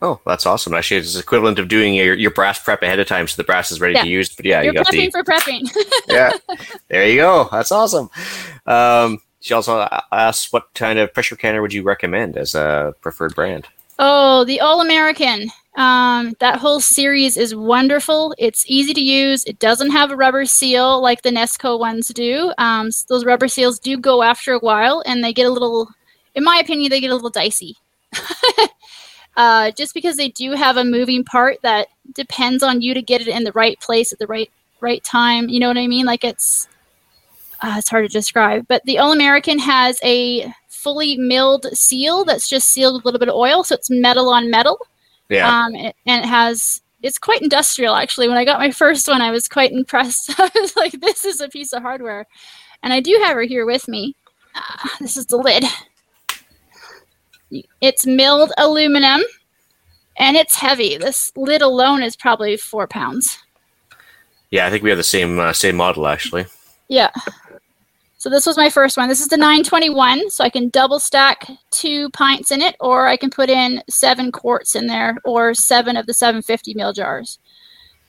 [0.01, 0.75] Oh, that's awesome.
[0.75, 3.71] Actually, it's equivalent of doing your, your brass prep ahead of time so the brass
[3.71, 4.03] is ready yeah.
[4.03, 4.29] to use.
[4.35, 5.75] But yeah, You're you got prepping the for prepping.
[6.07, 6.33] yeah,
[6.87, 7.49] there you go.
[7.51, 8.09] That's awesome.
[8.67, 13.33] Um, she also asks what kind of pressure canner would you recommend as a preferred
[13.33, 13.67] brand?
[13.97, 15.49] Oh, the All American.
[15.77, 18.35] Um, that whole series is wonderful.
[18.37, 19.43] It's easy to use.
[19.45, 22.51] It doesn't have a rubber seal like the Nesco ones do.
[22.57, 25.89] Um, those rubber seals do go after a while, and they get a little,
[26.35, 27.75] in my opinion, they get a little dicey.
[29.37, 33.21] uh, just because they do have a moving part that depends on you to get
[33.21, 35.47] it in the right place at the right right time.
[35.47, 36.05] You know what I mean?
[36.05, 36.67] Like it's
[37.61, 38.67] uh, it's hard to describe.
[38.67, 43.19] But the All American has a fully milled seal that's just sealed with a little
[43.19, 44.79] bit of oil, so it's metal on metal.
[45.29, 45.47] Yeah.
[45.47, 48.27] Um, and it has it's quite industrial actually.
[48.27, 50.33] When I got my first one, I was quite impressed.
[50.39, 52.25] I was like, "This is a piece of hardware,"
[52.81, 54.15] and I do have her here with me.
[54.55, 55.63] Uh, this is the lid.
[57.81, 59.21] It's milled aluminum,
[60.17, 60.97] and it's heavy.
[60.97, 63.37] This lid alone is probably four pounds.
[64.51, 66.45] Yeah, I think we have the same uh, same model actually.
[66.87, 67.11] Yeah.
[68.19, 69.07] So this was my first one.
[69.09, 73.15] This is the 921, so I can double stack two pints in it, or I
[73.15, 77.37] can put in seven quarts in there, or seven of the 750 ml jars.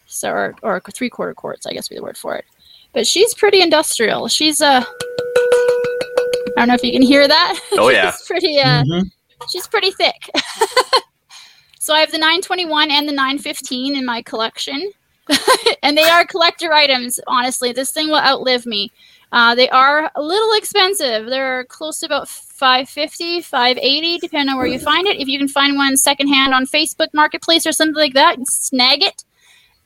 [0.07, 2.47] So, or, or three quarter quarts, I guess would be the word for it.
[2.95, 4.29] But she's pretty industrial.
[4.29, 7.61] She's uh, I don't know if you can hear that.
[7.73, 8.11] Oh yeah.
[8.13, 9.11] she's pretty uh, Mhm.
[9.51, 10.31] She's pretty thick.
[11.79, 14.91] so I have the 921 and the 915 in my collection.
[15.83, 17.73] and they are collector items, honestly.
[17.73, 18.91] This thing will outlive me.
[19.31, 21.27] Uh, they are a little expensive.
[21.27, 25.21] They're close to about 550, 580, depending on where you find it.
[25.21, 29.25] If you can find one secondhand on Facebook Marketplace or something like that, snag it.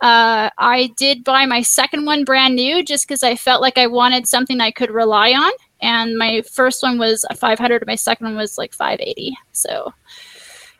[0.01, 3.87] Uh, I did buy my second one brand new just because I felt like I
[3.87, 5.53] wanted something I could rely on.
[5.83, 9.37] And my first one was a 500, my second one was like 580.
[9.53, 9.93] So,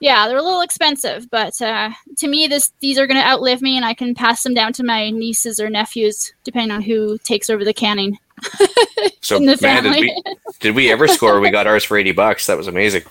[0.01, 3.63] yeah, they're a little expensive, but uh, to me, this these are going to outlive
[3.63, 7.19] me, and I can pass them down to my nieces or nephews, depending on who
[7.19, 8.19] takes over the canning
[9.21, 10.01] So in the man, did family.
[10.27, 11.41] we did we ever score?
[11.41, 12.47] We got ours for eighty bucks.
[12.47, 13.03] That was amazing.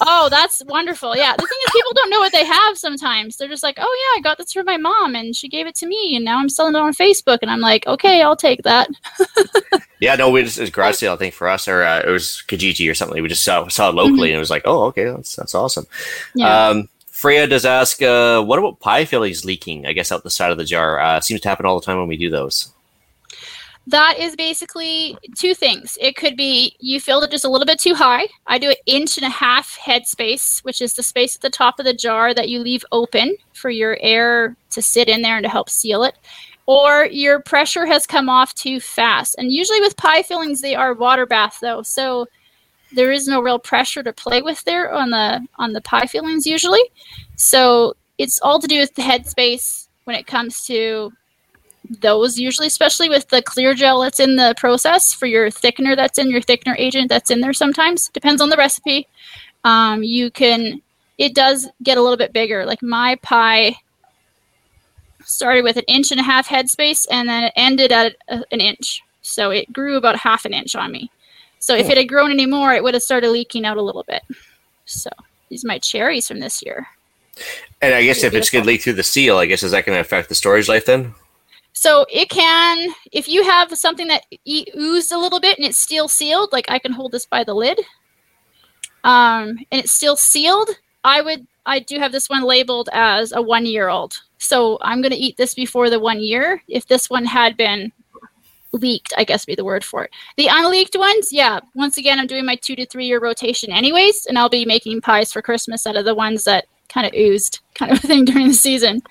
[0.00, 1.16] Oh, that's wonderful.
[1.16, 3.36] Yeah, the thing is, people don't know what they have sometimes.
[3.36, 5.74] They're just like, oh, yeah, I got this from my mom, and she gave it
[5.76, 7.38] to me, and now I'm selling it on Facebook.
[7.42, 8.88] And I'm like, okay, I'll take that.
[9.98, 11.14] Yeah, no, we just it was garage sale.
[11.14, 13.22] I think for us, or uh, it was Kijiji or something.
[13.22, 15.84] We just saw saw it locally, and it was like, oh, okay, that's that's awesome.
[15.84, 16.38] Mm-hmm.
[16.40, 16.68] Yeah.
[16.68, 19.86] Um, Freya does ask, uh, what about pie fillings leaking?
[19.86, 21.00] I guess out the side of the jar.
[21.00, 22.70] Uh, seems to happen all the time when we do those.
[23.88, 25.96] That is basically two things.
[26.00, 28.26] It could be you filled it just a little bit too high.
[28.46, 31.50] I do an inch and a half head space, which is the space at the
[31.50, 35.36] top of the jar that you leave open for your air to sit in there
[35.36, 36.16] and to help seal it.
[36.66, 39.36] Or your pressure has come off too fast.
[39.38, 41.82] And usually with pie fillings, they are water bath though.
[41.82, 42.26] So
[42.92, 46.44] there is no real pressure to play with there on the on the pie fillings
[46.44, 46.82] usually.
[47.36, 51.12] So it's all to do with the head space when it comes to
[51.88, 56.18] those usually, especially with the clear gel that's in the process for your thickener that's
[56.18, 58.08] in your thickener agent that's in there sometimes.
[58.08, 59.08] Depends on the recipe.
[59.64, 60.80] Um, you can,
[61.18, 62.64] it does get a little bit bigger.
[62.64, 63.76] Like my pie
[65.24, 68.60] started with an inch and a half headspace and then it ended at a, an
[68.60, 69.02] inch.
[69.22, 71.10] So it grew about half an inch on me.
[71.58, 74.04] So if it had grown any more, it would have started leaking out a little
[74.04, 74.22] bit.
[74.84, 75.10] So
[75.48, 76.86] these are my cherries from this year.
[77.82, 79.84] And I guess if it's going to leak through the seal, I guess is that
[79.84, 81.14] going to affect the storage life then?
[81.76, 84.24] So it can, if you have something that
[84.74, 87.52] oozed a little bit and it's still sealed, like I can hold this by the
[87.52, 87.78] lid,
[89.04, 90.70] um, and it's still sealed.
[91.04, 94.18] I would, I do have this one labeled as a one year old.
[94.38, 96.62] So I'm going to eat this before the one year.
[96.66, 97.92] If this one had been
[98.72, 100.10] leaked, I guess would be the word for it.
[100.38, 101.60] The unleaked ones, yeah.
[101.74, 105.02] Once again, I'm doing my two to three year rotation anyways, and I'll be making
[105.02, 108.48] pies for Christmas out of the ones that kind of oozed, kind of thing during
[108.48, 109.02] the season.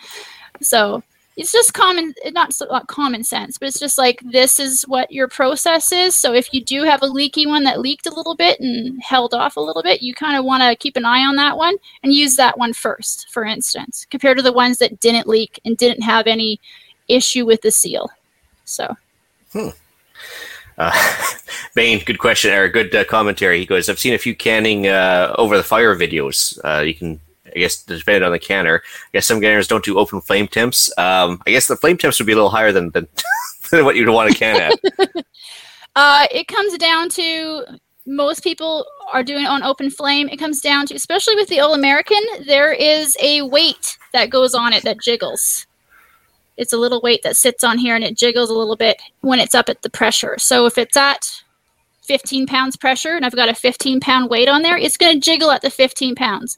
[0.63, 1.03] So
[1.37, 5.11] it's just common not so not common sense but it's just like this is what
[5.11, 8.35] your process is so if you do have a leaky one that leaked a little
[8.35, 11.25] bit and held off a little bit you kind of want to keep an eye
[11.25, 14.99] on that one and use that one first for instance compared to the ones that
[14.99, 16.59] didn't leak and didn't have any
[17.07, 18.09] issue with the seal
[18.63, 18.95] so
[20.77, 20.91] Uh,
[21.75, 23.59] Bain, good question or good uh, commentary.
[23.59, 26.59] He goes, I've seen a few canning uh, over the fire videos.
[26.63, 27.19] Uh, you can,
[27.55, 28.81] I guess, depending on the canner.
[28.85, 30.89] I guess some canners don't do open flame temps.
[30.97, 33.07] Um, I guess the flame temps would be a little higher than than,
[33.71, 35.25] than what you'd want to can at.
[35.97, 37.63] Uh, it comes down to
[38.05, 40.27] most people are doing it on open flame.
[40.29, 44.53] It comes down to, especially with the All American, there is a weight that goes
[44.53, 45.65] on it that jiggles.
[46.57, 49.39] It's a little weight that sits on here and it jiggles a little bit when
[49.39, 50.35] it's up at the pressure.
[50.37, 51.29] So if it's at
[52.03, 55.25] 15 pounds pressure and I've got a 15 pound weight on there, it's going to
[55.25, 56.57] jiggle at the 15 pounds.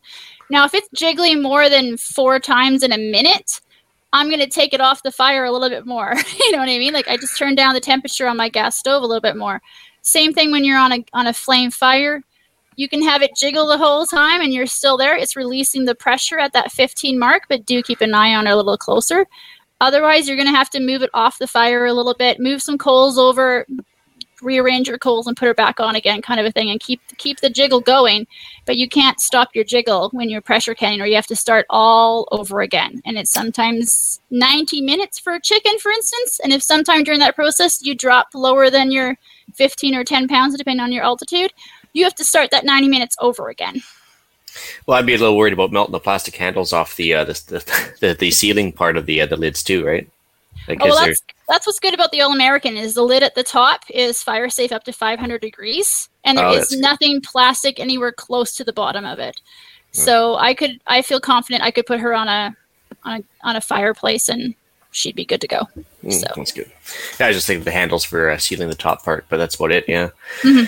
[0.50, 3.60] Now, if it's jiggling more than four times in a minute,
[4.14, 6.14] I'm going to take it off the fire a little bit more.
[6.40, 6.94] you know what I mean?
[6.94, 9.62] Like I just turn down the temperature on my gas stove a little bit more.
[10.02, 12.24] Same thing when you're on a on a flame fire.
[12.78, 15.18] You can have it jiggle the whole time and you're still there.
[15.18, 18.52] It's releasing the pressure at that 15 mark, but do keep an eye on it
[18.52, 19.26] a little closer.
[19.82, 22.62] Otherwise, you're going to have to move it off the fire a little bit, move
[22.62, 23.66] some coals over,
[24.42, 27.02] rearrange your coals and put it back on again kind of a thing and keep
[27.18, 28.28] keep the jiggle going.
[28.66, 31.66] But you can't stop your jiggle when you're pressure canning or you have to start
[31.70, 33.02] all over again.
[33.06, 36.40] And it's sometimes 90 minutes for a chicken for instance.
[36.44, 39.18] And if sometime during that process you drop lower than your
[39.56, 41.52] 15 or 10 pounds depending on your altitude
[41.94, 43.82] you have to start that 90 minutes over again.
[44.86, 47.94] Well i'd be a little worried about melting the plastic handles off the uh, the,
[48.00, 50.10] the, the, sealing part of the uh, the lids too right
[50.70, 53.44] oh, well, that's, that's what's good about the All American is the lid at the
[53.44, 58.12] top is fire safe up to 500 degrees, and there oh, is nothing plastic anywhere
[58.12, 59.40] close to the bottom of it.
[59.94, 60.00] Hmm.
[60.00, 62.56] So I could, I feel confident I could put her on a,
[63.04, 64.56] on a, on a fireplace and
[64.92, 65.68] she'd be good to go.
[66.04, 66.72] Mm, so that's good.
[67.20, 69.72] Yeah, I just think the handles for uh, sealing the top part, but that's about
[69.72, 69.86] it.
[69.88, 70.10] Yeah.
[70.42, 70.66] Mm-hmm.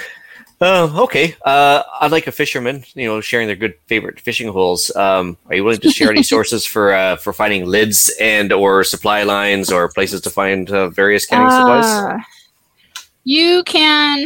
[0.61, 1.35] Uh, okay.
[1.45, 4.93] Uh, I'd like a fisherman, you know, sharing their good favorite fishing holes.
[4.95, 8.83] Um, are you willing to share any sources for uh, for finding lids and or
[8.83, 11.85] supply lines or places to find uh, various canning supplies?
[11.85, 12.17] Uh,
[13.23, 14.25] you can.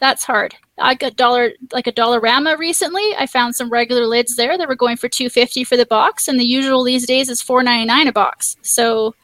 [0.00, 0.54] That's hard.
[0.78, 3.14] I got dollar like a Dollarama recently.
[3.18, 6.28] I found some regular lids there that were going for two fifty for the box,
[6.28, 8.56] and the usual these days is four ninety nine a box.
[8.62, 9.14] So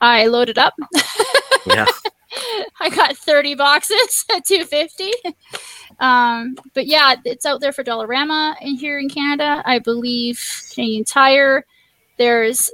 [0.00, 0.74] I loaded up.
[1.66, 1.86] yeah.
[2.80, 5.12] I got 30 boxes at 250.
[6.00, 9.62] Um, but yeah, it's out there for Dollarama in here in Canada.
[9.64, 10.40] I believe
[10.72, 11.64] Canadian Tire.
[12.16, 12.70] There's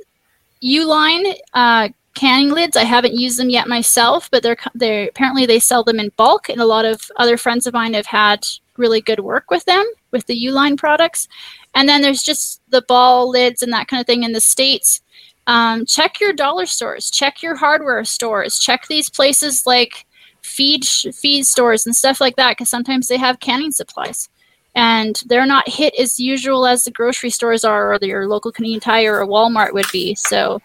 [0.62, 2.76] Uline uh, canning lids.
[2.76, 6.48] I haven't used them yet myself, but they're they apparently they sell them in bulk,
[6.48, 8.46] and a lot of other friends of mine have had
[8.76, 11.28] really good work with them with the Uline products.
[11.74, 15.02] And then there's just the ball lids and that kind of thing in the states.
[15.46, 20.06] Um, check your dollar stores, check your hardware stores, check these places like
[20.42, 24.28] feed feed stores and stuff like that because sometimes they have canning supplies
[24.74, 28.80] and they're not hit as usual as the grocery stores are or your local Canadian
[28.80, 30.14] Tire or Walmart would be.
[30.14, 30.60] So,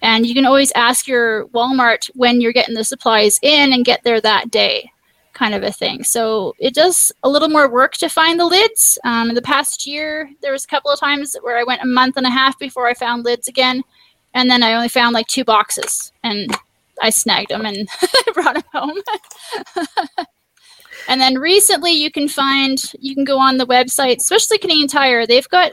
[0.00, 4.02] and you can always ask your Walmart when you're getting the supplies in and get
[4.04, 4.90] there that day,
[5.32, 6.04] kind of a thing.
[6.04, 8.96] So it does a little more work to find the lids.
[9.02, 11.86] Um, in the past year, there was a couple of times where I went a
[11.86, 13.82] month and a half before I found lids again,
[14.38, 16.56] and then I only found like two boxes and
[17.02, 17.88] I snagged them and
[18.34, 18.98] brought them home.
[21.08, 25.26] and then recently, you can find you can go on the website, especially Canadian Tire.
[25.26, 25.72] They've got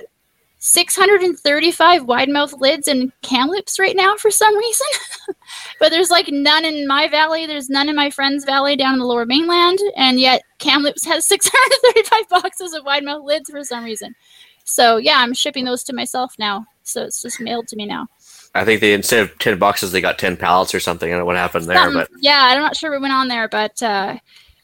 [0.58, 4.88] 635 wide mouth lids and Kamloops right now for some reason.
[5.80, 7.46] but there's like none in my valley.
[7.46, 9.78] There's none in my friend's valley down in the lower mainland.
[9.96, 14.16] And yet Kamloops has 635 boxes of wide mouth lids for some reason.
[14.64, 16.66] So yeah, I'm shipping those to myself now.
[16.82, 18.08] So it's just mailed to me now.
[18.56, 21.10] I think they instead of ten boxes, they got ten pallets or something.
[21.10, 23.50] I don't know what happened there, but yeah, I'm not sure what went on there,
[23.50, 24.18] but uh,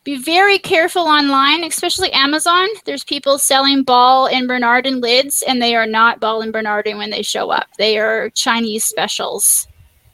[0.05, 2.67] be very careful online, especially Amazon.
[2.85, 7.09] There's people selling ball and Bernardin lids, and they are not ball and Bernardin when
[7.09, 7.67] they show up.
[7.77, 9.67] They are Chinese specials,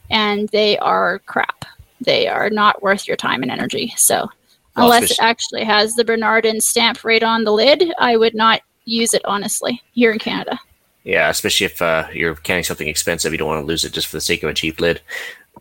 [0.09, 1.63] and they are crap.
[2.01, 3.93] They are not worth your time and energy.
[3.95, 4.27] So,
[4.75, 9.13] unless it actually has the Bernardin stamp right on the lid, I would not use
[9.13, 10.59] it honestly here in Canada.
[11.07, 14.07] Yeah, especially if uh, you're canning something expensive, you don't want to lose it just
[14.07, 14.99] for the sake of a cheap lid.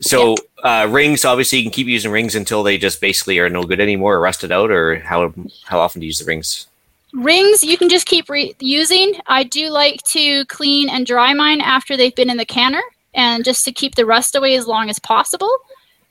[0.01, 0.34] So
[0.64, 3.78] uh, rings, obviously, you can keep using rings until they just basically are no good
[3.78, 4.72] anymore or rusted out.
[4.72, 5.32] Or how
[5.64, 6.66] how often do you use the rings?
[7.12, 9.20] Rings you can just keep re- using.
[9.28, 12.82] I do like to clean and dry mine after they've been in the canner,
[13.14, 15.57] and just to keep the rust away as long as possible.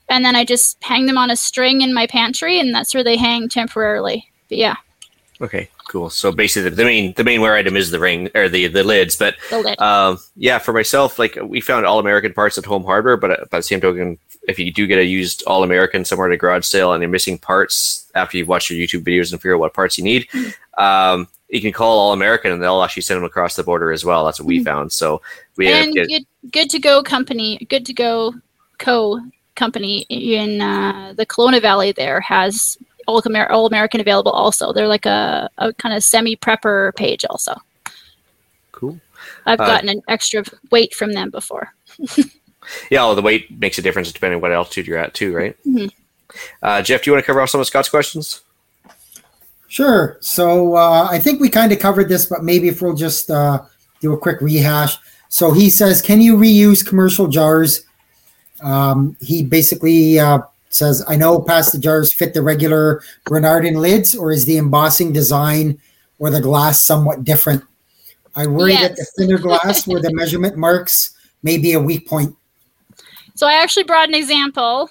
[0.08, 3.04] And then I just hang them on a string in my pantry, and that's where
[3.04, 4.32] they hang temporarily.
[4.48, 4.76] But yeah.
[5.40, 6.08] Okay, cool.
[6.08, 9.16] So basically, the main the main wear item is the ring or the the lids.
[9.16, 9.80] But the lid.
[9.80, 13.44] um, yeah, for myself, like we found all American parts at Home Hardware, but uh,
[13.50, 14.18] by the same token,
[14.48, 17.10] if you do get a used all American somewhere at a garage sale and you're
[17.10, 20.26] missing parts after you've watched your YouTube videos and figure out what parts you need,
[20.28, 20.82] mm-hmm.
[20.82, 24.04] um, you can call All American and they'll actually send them across the border as
[24.04, 24.24] well.
[24.24, 24.64] That's what we mm-hmm.
[24.64, 24.92] found.
[24.92, 25.20] So
[25.56, 28.34] we and get, good, good to go company, good to go
[28.78, 29.20] co
[29.54, 32.76] company in uh, the Kelowna Valley there has
[33.06, 34.72] all, Amer- all American available also.
[34.72, 37.56] They're like a, a kind of semi prepper page also.
[38.72, 39.00] Cool.
[39.46, 41.72] I've uh, gotten an extra weight from them before.
[42.90, 45.56] yeah, well, the weight makes a difference depending on what altitude you're at too, right?
[45.66, 45.86] Mm-hmm.
[46.62, 48.42] Uh, Jeff, do you want to cover off some of Scott's questions?
[49.68, 50.18] Sure.
[50.20, 53.62] So uh, I think we kind of covered this, but maybe if we'll just uh,
[54.00, 54.96] do a quick rehash.
[55.28, 57.84] So he says, can you reuse commercial jars?
[58.62, 64.14] Um, he basically uh, says, I know past the jars fit the regular Bernardin lids,
[64.14, 65.80] or is the embossing design
[66.18, 67.62] or the glass somewhat different?
[68.34, 68.88] I worry yes.
[68.88, 72.36] that the thinner glass where the measurement marks may be a weak point.
[73.34, 74.90] So I actually brought an example.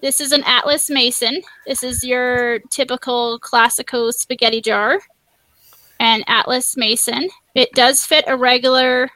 [0.00, 1.42] This is an Atlas Mason.
[1.66, 4.98] This is your typical Classico spaghetti jar.
[5.98, 7.28] An Atlas Mason.
[7.54, 9.10] It does fit a regular,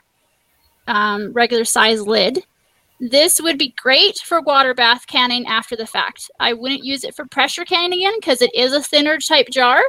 [0.86, 2.44] um, regular size lid.
[3.11, 6.30] This would be great for water bath canning after the fact.
[6.40, 9.82] I wouldn't use it for pressure canning again because it is a thinner type jar.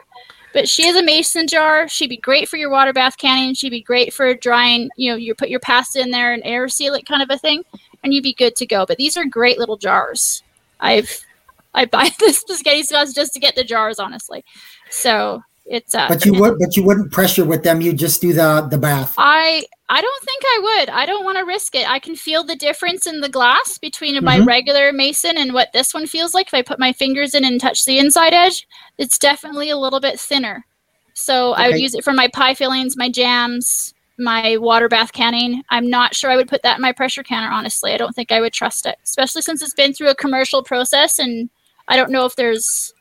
[0.51, 1.88] But she is a mason jar.
[1.88, 3.53] She'd be great for your water bath canning.
[3.53, 4.89] She'd be great for drying.
[4.97, 7.38] You know, you put your pasta in there and air seal it, kind of a
[7.38, 7.63] thing,
[8.03, 8.86] and you'd be good to go.
[8.86, 10.43] But these are great little jars.
[10.82, 11.26] I've
[11.74, 14.43] I buy this spaghetti sauce just to get the jars, honestly.
[14.89, 17.82] So it's uh, But you would, but you wouldn't pressure with them.
[17.82, 19.16] You just do the the bath.
[19.18, 20.89] I I don't think I would.
[20.89, 21.89] I don't want to risk it.
[21.89, 24.47] I can feel the difference in the glass between my Mhm.
[24.47, 27.59] regular mason and what this one feels like if I put my fingers in and
[27.59, 28.68] touch the inside edge.
[28.97, 30.66] It's definitely a little bit thinner.
[31.13, 35.63] So I would use it for my pie fillings, my jams, my water bath canning.
[35.70, 37.91] I'm not sure I would put that in my pressure canner, honestly.
[37.93, 41.20] I don't think I would trust it, especially since it's been through a commercial process
[41.20, 41.49] and
[41.88, 42.93] I don't know if there's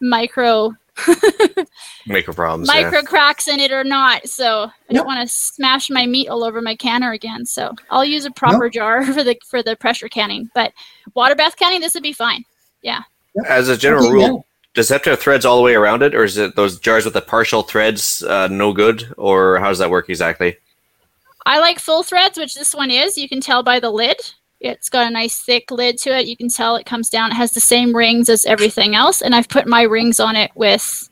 [0.00, 0.74] micro
[2.06, 2.68] Micro problems.
[2.72, 2.82] yeah.
[2.82, 4.28] micro cracks in it or not.
[4.28, 4.96] So I Yep.
[4.96, 7.46] don't want to smash my meat all over my canner again.
[7.46, 10.50] So I'll use a proper jar for the for the pressure canning.
[10.54, 10.72] But
[11.14, 12.44] water bath canning, this would be fine.
[12.82, 13.02] Yeah.
[13.46, 16.02] As a general Okay, rule, does it have to have threads all the way around
[16.02, 19.68] it, or is it those jars with the partial threads uh, no good, or how
[19.68, 20.56] does that work exactly?
[21.46, 23.16] I like full threads, which this one is.
[23.16, 24.16] You can tell by the lid.
[24.62, 26.26] It's got a nice thick lid to it.
[26.26, 27.32] You can tell it comes down.
[27.32, 29.20] It has the same rings as everything else.
[29.20, 31.10] And I've put my rings on it with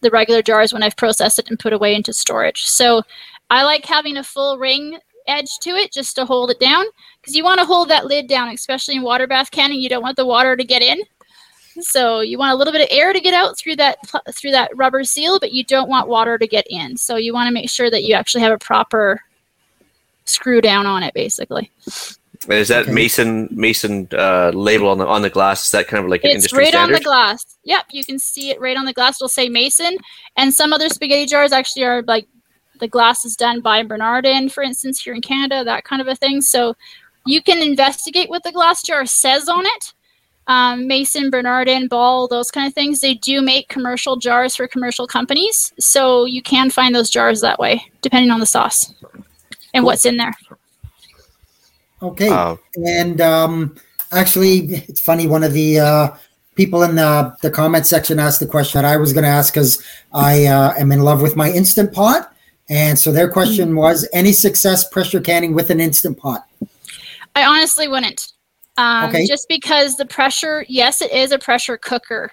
[0.00, 2.66] the regular jars when I've processed it and put away into storage.
[2.66, 3.02] So
[3.50, 6.84] I like having a full ring edge to it just to hold it down
[7.20, 9.80] because you want to hold that lid down, especially in water bath canning.
[9.80, 11.00] You don't want the water to get in.
[11.80, 13.98] So you want a little bit of air to get out through that
[14.32, 16.96] through that rubber seal, but you don't want water to get in.
[16.96, 19.20] So you want to make sure that you actually have a proper
[20.24, 21.70] screw down on it, basically.
[22.48, 22.92] And is that Okay.
[22.92, 25.66] Mason Mason uh, label on the on the glass?
[25.66, 27.44] Is that kind of like an It's industry right on the glass.
[27.64, 29.18] Yep, you can see it right on the glass.
[29.20, 29.98] It'll say Mason,
[30.36, 32.26] and some other spaghetti jars actually are like
[32.80, 36.14] the glass is done by Bernardin, for instance, here in Canada, that kind of a
[36.14, 36.40] thing.
[36.40, 36.74] So
[37.26, 39.92] you can investigate what the glass jar says on it.
[40.46, 43.00] Um, Mason, Bernardin, Ball, those kind of things.
[43.00, 47.58] They do make commercial jars for commercial companies, so you can find those jars that
[47.58, 48.94] way, depending on the sauce
[49.74, 50.32] and what's in there.
[52.02, 52.28] Okay.
[52.28, 53.76] Uh, And um,
[54.12, 55.26] actually, it's funny.
[55.26, 56.16] One of the uh,
[56.54, 59.52] people in the the comment section asked the question that I was going to ask
[59.52, 59.82] because
[60.12, 62.32] I uh, am in love with my instant pot,
[62.68, 66.46] and so their question was: any success pressure canning with an instant pot?
[67.34, 68.32] I honestly wouldn't.
[68.76, 69.26] Um, Okay.
[69.26, 72.30] Just because the pressure, yes, it is a pressure cooker.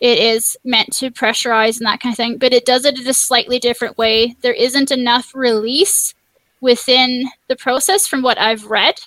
[0.00, 3.06] It is meant to pressurize and that kind of thing, but it does it in
[3.08, 4.36] a slightly different way.
[4.42, 6.14] There isn't enough release
[6.60, 9.00] within the process from what I've read.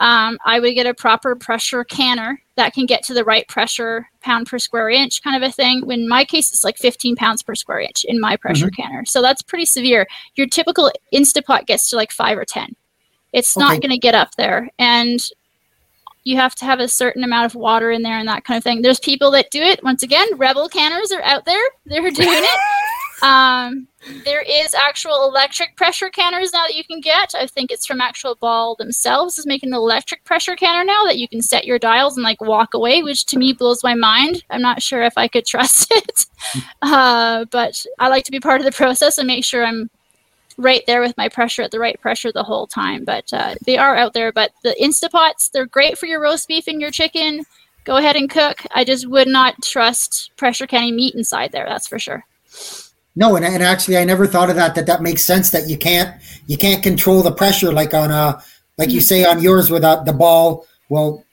[0.00, 4.08] Um, I would get a proper pressure canner that can get to the right pressure
[4.20, 5.90] pound per square inch kind of a thing.
[5.90, 9.04] In my case, it's like 15 pounds per square inch in my pressure canner.
[9.04, 10.06] So that's pretty severe.
[10.36, 12.76] Your typical Instapot gets to like five or 10.
[13.32, 14.70] It's not going to get up there.
[14.78, 15.20] And
[16.24, 18.64] you have to have a certain amount of water in there and that kind of
[18.64, 18.82] thing.
[18.82, 19.82] There's people that do it.
[19.82, 21.62] Once again, rebel canners are out there.
[21.86, 22.60] They're doing it.
[23.22, 23.88] Um,
[24.24, 27.34] there is actual electric pressure canners now that you can get.
[27.34, 31.18] I think it's from actual Ball themselves is making an electric pressure canner now that
[31.18, 34.44] you can set your dials and like walk away, which to me blows my mind.
[34.50, 36.26] I'm not sure if I could trust it,
[36.82, 39.90] uh, but I like to be part of the process and make sure I'm
[40.56, 43.04] right there with my pressure at the right pressure the whole time.
[43.04, 44.32] But uh, they are out there.
[44.32, 47.44] But the Instapots, they're great for your roast beef and your chicken.
[47.84, 48.62] Go ahead and cook.
[48.74, 51.66] I just would not trust pressure canning meat inside there.
[51.66, 52.24] That's for sure.
[53.18, 54.76] No, and, and actually, I never thought of that.
[54.76, 55.50] That that makes sense.
[55.50, 56.14] That you can't
[56.46, 58.40] you can't control the pressure like on a
[58.78, 59.04] like you mm-hmm.
[59.04, 60.66] say on yours without uh, the ball.
[60.88, 61.24] Well,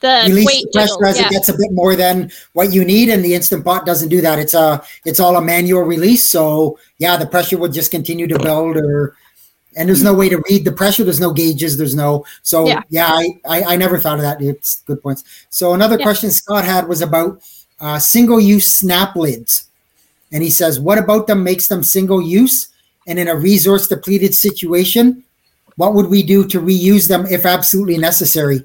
[0.00, 1.26] The release weight the pressure jiggle, as yeah.
[1.26, 4.22] it gets a bit more than what you need, and the instant pot doesn't do
[4.22, 4.38] that.
[4.38, 6.24] It's a it's all a manual release.
[6.24, 9.14] So yeah, the pressure would just continue to build, or
[9.76, 10.20] and there's no mm-hmm.
[10.20, 11.04] way to read the pressure.
[11.04, 11.76] There's no gauges.
[11.76, 12.80] There's no so Yeah.
[12.88, 13.10] yeah.
[13.12, 14.40] I, I I never thought of that.
[14.40, 15.24] It's good points.
[15.50, 16.04] So another Yeah.
[16.04, 17.42] question Scott had was about
[17.80, 19.65] uh, single use snap lids,
[20.36, 22.68] and he says, what about them makes them single use,
[23.06, 25.24] and in a resource depleted situation,
[25.76, 28.62] what would we do to reuse them if absolutely necessary?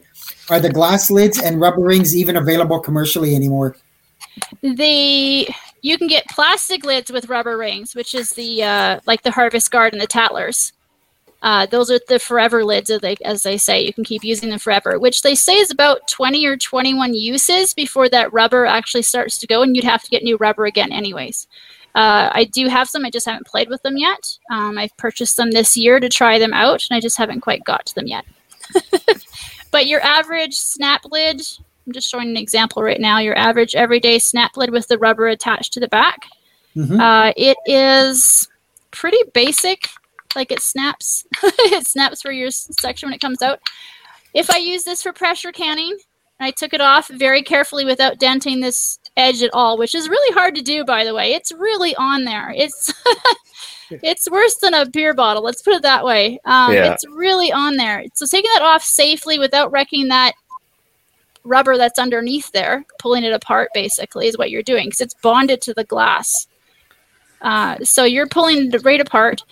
[0.50, 3.78] Are the glass lids and rubber rings even available commercially anymore?
[4.62, 5.48] the
[5.82, 9.72] you can get plastic lids with rubber rings, which is the uh, like the Harvest
[9.72, 10.74] Guard, the Tattlers.
[11.42, 13.82] Uh, those are the forever lids, as they, as they say.
[13.82, 17.74] You can keep using them forever, which they say is about 20 or 21 uses
[17.74, 20.92] before that rubber actually starts to go, and you'd have to get new rubber again,
[20.92, 21.48] anyways.
[21.96, 24.38] Uh, I do have some, I just haven't played with them yet.
[24.52, 27.64] Um, I've purchased them this year to try them out, and I just haven't quite
[27.64, 28.26] got to them yet.
[29.72, 31.42] but your average snap lid,
[31.86, 33.20] I'm just showing an example right now.
[33.20, 36.28] Your average everyday snap lid with the rubber attached to the back.
[36.76, 37.00] Mhm.
[37.00, 38.48] Uh, it is
[38.92, 39.90] pretty basic.
[40.36, 43.60] Like it snaps, it snaps for your section when it comes out.
[44.34, 45.98] If I use this for pressure canning,
[46.40, 50.10] and I took it off very carefully without denting this edge at all, which is
[50.10, 51.34] really hard to do, by the way.
[51.34, 52.52] It's really on there.
[52.56, 52.92] It's
[53.92, 55.44] it's worse than a beer bottle.
[55.44, 56.40] Let's put it that way.
[56.46, 56.94] Um, Yeah.
[56.94, 58.06] It's really on there.
[58.16, 60.34] So taking that off safely without wrecking that
[61.44, 65.62] rubber that's underneath there, pulling it apart basically is what you're doing because it's bonded
[65.62, 66.48] to the glass.
[67.42, 69.44] Uh, so you're pulling it right apart.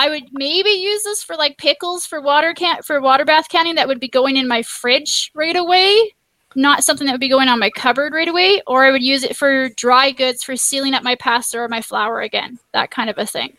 [0.00, 3.74] I would maybe use this for like pickles for water can for water bath canning
[3.74, 6.14] that would be going in my fridge right away,
[6.54, 8.62] not something that would be going on my cupboard right away.
[8.66, 11.82] Or I would use it for dry goods for sealing up my pasta or my
[11.82, 13.54] flour again, that kind of a thing.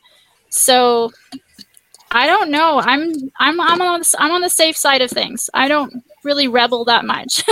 [0.50, 1.12] So
[2.10, 2.80] I don't know.
[2.80, 5.48] I'm I'm I'm on the, I'm on the safe side of things.
[5.54, 7.44] I don't really rebel that much.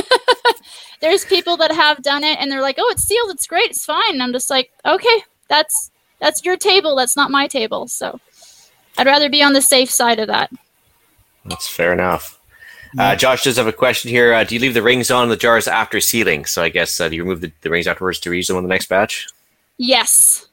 [1.00, 3.30] There's people that have done it and they're like, "Oh, it's sealed.
[3.30, 3.70] It's great.
[3.70, 6.96] It's fine." And I'm just like, "Okay, that's that's your table.
[6.96, 8.20] That's not my table." So
[9.00, 10.52] I'd rather be on the safe side of that.
[11.46, 12.38] That's fair enough.
[12.98, 14.34] Uh, Josh does have a question here.
[14.34, 16.44] Uh, do you leave the rings on the jars after sealing?
[16.44, 18.64] So I guess uh, do you remove the, the rings afterwards to reuse them on
[18.64, 19.28] the next batch?
[19.78, 20.48] Yes.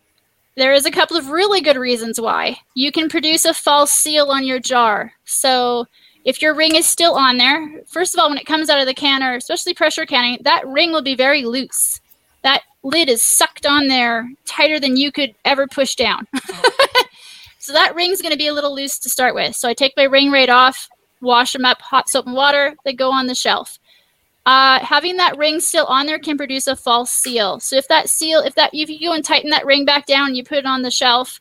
[0.55, 2.59] There is a couple of really good reasons why.
[2.75, 5.13] You can produce a false seal on your jar.
[5.25, 5.87] So
[6.25, 8.87] if your ring is still on there, first of all, when it comes out of
[8.87, 12.01] the canner, especially pressure canning, that ring will be very loose.
[12.43, 16.29] That lid is sucked on there tighter than you could ever push down.
[17.67, 19.57] so that ring's going to be a little loose to start with.
[19.57, 20.89] So I take my ring right off,
[21.21, 23.79] wash them up, hot soap and water, they go on the shelf
[24.47, 27.59] uh, having that ring still on there can produce a false seal.
[27.59, 30.37] So if that seal, if that if you go and tighten that ring back down
[30.37, 31.41] you put it on the shelf,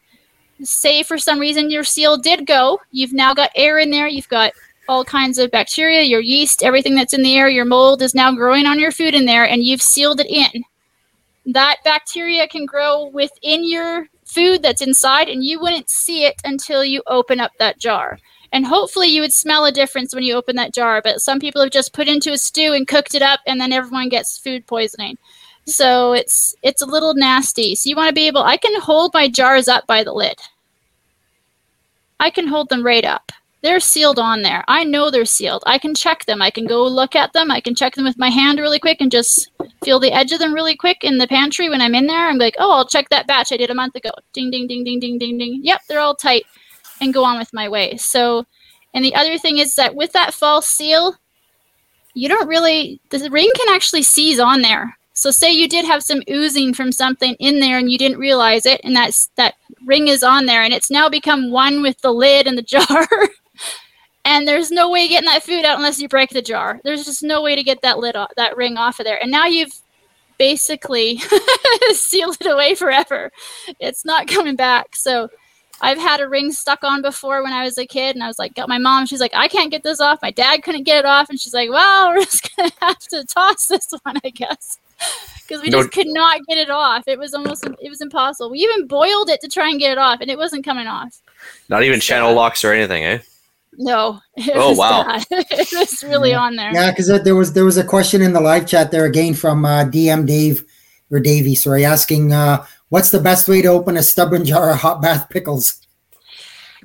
[0.63, 4.27] say for some reason your seal did go, you've now got air in there, you've
[4.27, 4.53] got
[4.89, 8.31] all kinds of bacteria, your yeast, everything that's in the air, your mold is now
[8.31, 10.63] growing on your food in there, and you've sealed it in.
[11.47, 16.83] That bacteria can grow within your food that's inside, and you wouldn't see it until
[16.83, 18.19] you open up that jar.
[18.51, 21.61] And hopefully you would smell a difference when you open that jar but some people
[21.61, 24.65] have just put into a stew and cooked it up and then everyone gets food
[24.67, 25.17] poisoning.
[25.65, 27.75] So it's it's a little nasty.
[27.75, 30.39] So you want to be able i can hold my jars up by the lid.
[32.19, 33.31] I can hold them right up
[33.65, 34.63] they're sealed on there.
[34.67, 35.63] I know they're sealed.
[35.65, 36.41] I can check them.
[36.41, 37.49] I can go look at them.
[37.49, 39.49] I can check them with my hand really quick and just
[39.83, 42.27] feel the edge of them really quick in the pantry when i'm in there.
[42.27, 44.11] I'm like oh i'll check that batch i did a month ago.
[44.33, 45.59] Ding ding ding ding ding ding ding.
[45.63, 46.45] Yep they're all tight
[47.01, 47.97] and go on with my way.
[47.97, 48.45] So,
[48.93, 51.15] and the other thing is that with that false seal,
[52.13, 54.97] you don't really, the ring can actually seize on there.
[55.13, 58.65] So, say you did have some oozing from something in there and you didn't realize
[58.65, 59.55] it, and that's that
[59.85, 63.07] ring is on there, and it's now become one with the lid and the jar.
[64.25, 66.81] And there's no way of getting that food out unless you break the jar.
[66.83, 69.21] There's just no way to get that lid off, that ring off of there.
[69.21, 69.73] And now you've
[70.37, 71.21] basically
[71.91, 73.31] sealed it away forever.
[73.79, 74.95] It's not coming back.
[74.95, 75.29] So,
[75.81, 78.39] I've had a ring stuck on before when I was a kid, and I was
[78.39, 79.05] like, got my mom.
[79.07, 80.19] She's like, I can't get this off.
[80.21, 83.25] My dad couldn't get it off, and she's like, Well, we're just gonna have to
[83.25, 84.77] toss this one, I guess,
[85.45, 87.03] because we No- just could not get it off.
[87.07, 88.51] It was almost, it was impossible.
[88.51, 91.21] We even boiled it to try and get it off, and it wasn't coming off.
[91.67, 93.19] Not even So- channel locks or anything, eh?
[93.77, 95.03] No, it Oh, was wow.
[95.03, 95.25] bad.
[95.31, 96.39] it was really Yeah.
[96.39, 96.71] on there.
[96.73, 99.65] Yeah, because there was there was a question in the live chat there again from
[99.65, 100.63] uh, DM Dave
[101.11, 104.77] or Davey, sorry, asking uh, what's the best way to open a stubborn jar of
[104.77, 105.81] hot bath pickles.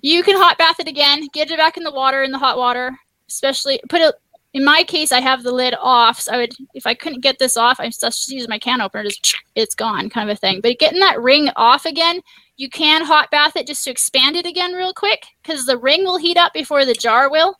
[0.03, 1.27] You can hot bath it again.
[1.33, 2.97] Get it back in the water in the hot water.
[3.29, 4.15] Especially put it.
[4.53, 7.39] In my case, I have the lid off, so I would if I couldn't get
[7.39, 9.05] this off, I just use my can opener.
[9.05, 10.61] Just it's gone, kind of a thing.
[10.61, 12.21] But getting that ring off again,
[12.61, 16.05] you can hot bath it just to expand it again real quick because the ring
[16.05, 17.59] will heat up before the jar will,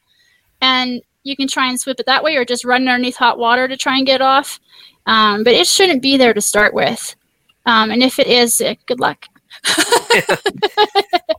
[0.61, 3.39] and you can try and sweep it that way, or just run it underneath hot
[3.39, 4.61] water to try and get it off.
[5.07, 7.17] Um, but it shouldn't be there to start with.
[7.65, 9.25] Um, and if it is, uh, good luck.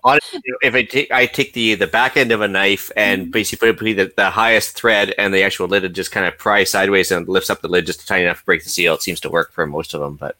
[0.03, 3.73] Honestly, if I take I take the the back end of a knife and basically
[3.73, 7.11] put the, the highest thread and the actual lid and just kind of pry sideways
[7.11, 8.95] and lifts up the lid just tiny enough to break the seal.
[8.95, 10.35] It seems to work for most of them, but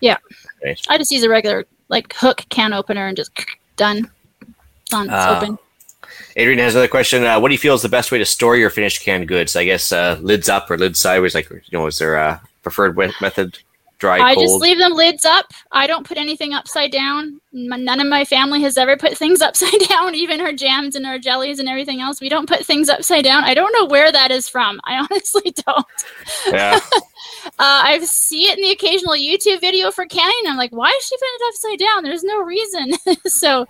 [0.00, 0.18] yeah.
[0.88, 3.30] I just use a regular like hook can opener and just
[3.76, 4.10] done.
[4.90, 5.06] Done.
[5.06, 5.38] It's Ah.
[5.38, 5.58] open.
[6.36, 7.24] Adrian has another question.
[7.24, 9.54] Uh, what do you feel is the best way to store your finished canned goods?
[9.56, 11.34] I guess uh, lids up or lids sideways.
[11.34, 13.58] Like you know, is there a preferred method?
[13.98, 14.44] Dry, I cold.
[14.44, 15.46] just leave them lids up.
[15.72, 17.40] I don't put anything upside down.
[17.52, 21.18] None of my family has ever put things upside down, even our jams and our
[21.18, 22.20] jellies and everything else.
[22.20, 23.44] We don't put things upside down.
[23.44, 24.80] I don't know where that is from.
[24.84, 25.86] I honestly don't.
[26.46, 26.80] yeah.
[27.46, 30.34] Uh, I see it in the occasional YouTube video for canning.
[30.40, 32.02] and I'm like, why is she putting it upside down?
[32.02, 32.92] There's no reason.
[33.26, 33.66] so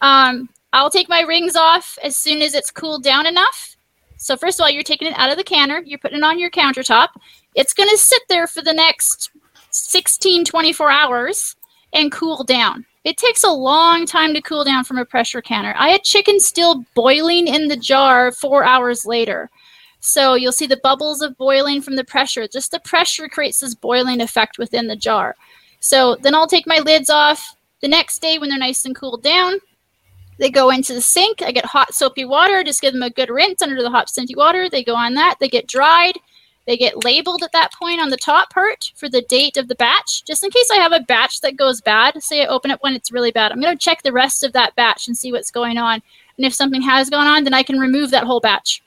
[0.00, 3.76] um, I'll take my rings off as soon as it's cooled down enough.
[4.16, 6.38] So first of all, you're taking it out of the canner, you're putting it on
[6.38, 7.08] your countertop.
[7.54, 9.30] It's going to sit there for the next
[9.76, 11.56] 16, 24 hours
[11.92, 12.84] and cool down.
[13.04, 15.74] It takes a long time to cool down from a pressure canner.
[15.78, 19.48] I had chicken still boiling in the jar four hours later.
[20.00, 22.46] So you'll see the bubbles of boiling from the pressure.
[22.48, 25.36] Just the pressure creates this boiling effect within the jar.
[25.80, 27.56] So then I'll take my lids off.
[27.80, 29.58] The next day, when they're nice and cooled down,
[30.38, 31.42] they go into the sink.
[31.42, 32.64] I get hot soapy water.
[32.64, 34.68] Just give them a good rinse under the hot soapy water.
[34.68, 35.36] They go on that.
[35.40, 36.18] They get dried.
[36.66, 39.76] They get labeled at that point on the top part for the date of the
[39.76, 42.20] batch, just in case I have a batch that goes bad.
[42.22, 43.52] Say I open it when it's really bad.
[43.52, 46.02] I'm going to check the rest of that batch and see what's going on.
[46.36, 48.82] And if something has gone on, then I can remove that whole batch.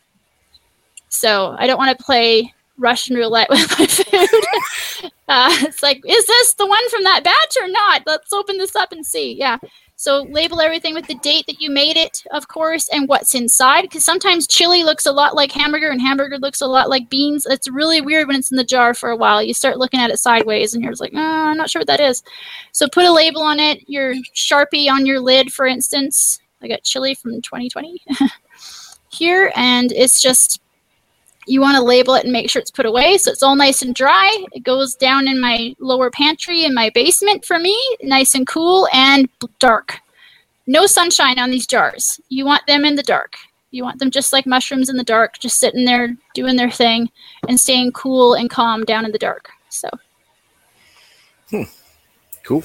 [1.08, 5.12] So I don't want to play Russian roulette with my food.
[5.28, 8.04] uh, it's like, is this the one from that batch or not?
[8.06, 9.34] Let's open this up and see.
[9.34, 9.58] Yeah.
[10.00, 13.82] So label everything with the date that you made it, of course, and what's inside.
[13.82, 17.46] Because sometimes chili looks a lot like hamburger, and hamburger looks a lot like beans.
[17.46, 19.44] It's really weird when it's in the jar for a while.
[19.44, 21.88] You start looking at it sideways, and you're just like, oh, I'm not sure what
[21.88, 22.24] that is.
[22.72, 23.90] So put a label on it.
[23.90, 26.40] Your Sharpie on your lid, for instance.
[26.62, 28.02] I got chili from 2020
[29.10, 30.62] here, and it's just
[31.50, 33.82] you want to label it and make sure it's put away so it's all nice
[33.82, 34.46] and dry.
[34.54, 38.88] It goes down in my lower pantry in my basement for me, nice and cool
[38.94, 39.28] and
[39.58, 40.00] dark.
[40.68, 42.22] No sunshine on these jars.
[42.30, 43.36] You want them in the dark.
[43.72, 47.10] You want them just like mushrooms in the dark, just sitting there doing their thing
[47.48, 49.50] and staying cool and calm down in the dark.
[49.70, 49.90] So.
[51.50, 51.64] Hmm.
[52.50, 52.64] Cool.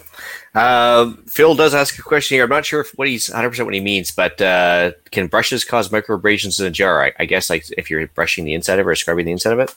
[0.55, 2.45] Uh, Phil does ask a question here.
[2.45, 5.91] I'm not sure what he's 100 percent what he means, but uh, can brushes cause
[5.91, 7.05] microabrasions in a jar?
[7.05, 9.53] I, I, guess like if you're brushing the inside of it or scrubbing the inside
[9.53, 9.75] of it.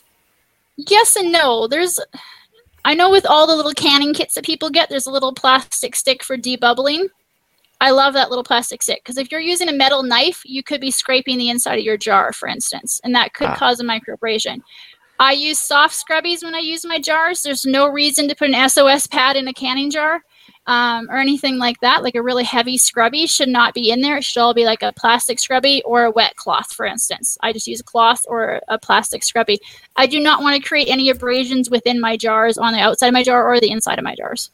[0.77, 1.67] Yes and no.
[1.67, 1.99] There's,
[2.85, 5.93] I know with all the little canning kits that people get, there's a little plastic
[5.93, 7.09] stick for debubbling.
[7.81, 10.79] I love that little plastic stick because if you're using a metal knife, you could
[10.79, 13.57] be scraping the inside of your jar, for instance, and that could ah.
[13.57, 14.61] cause a microabrasion.
[15.19, 17.41] I use soft scrubbies when I use my jars.
[17.41, 20.23] There's no reason to put an SOS pad in a canning jar
[20.67, 22.03] um, or anything like that.
[22.03, 24.17] Like a really heavy scrubby should not be in there.
[24.17, 27.37] It should all be like a plastic scrubby or a wet cloth, for instance.
[27.41, 29.59] I just use a cloth or a plastic scrubby.
[29.95, 33.13] I do not want to create any abrasions within my jars on the outside of
[33.13, 34.51] my jar or the inside of my jars.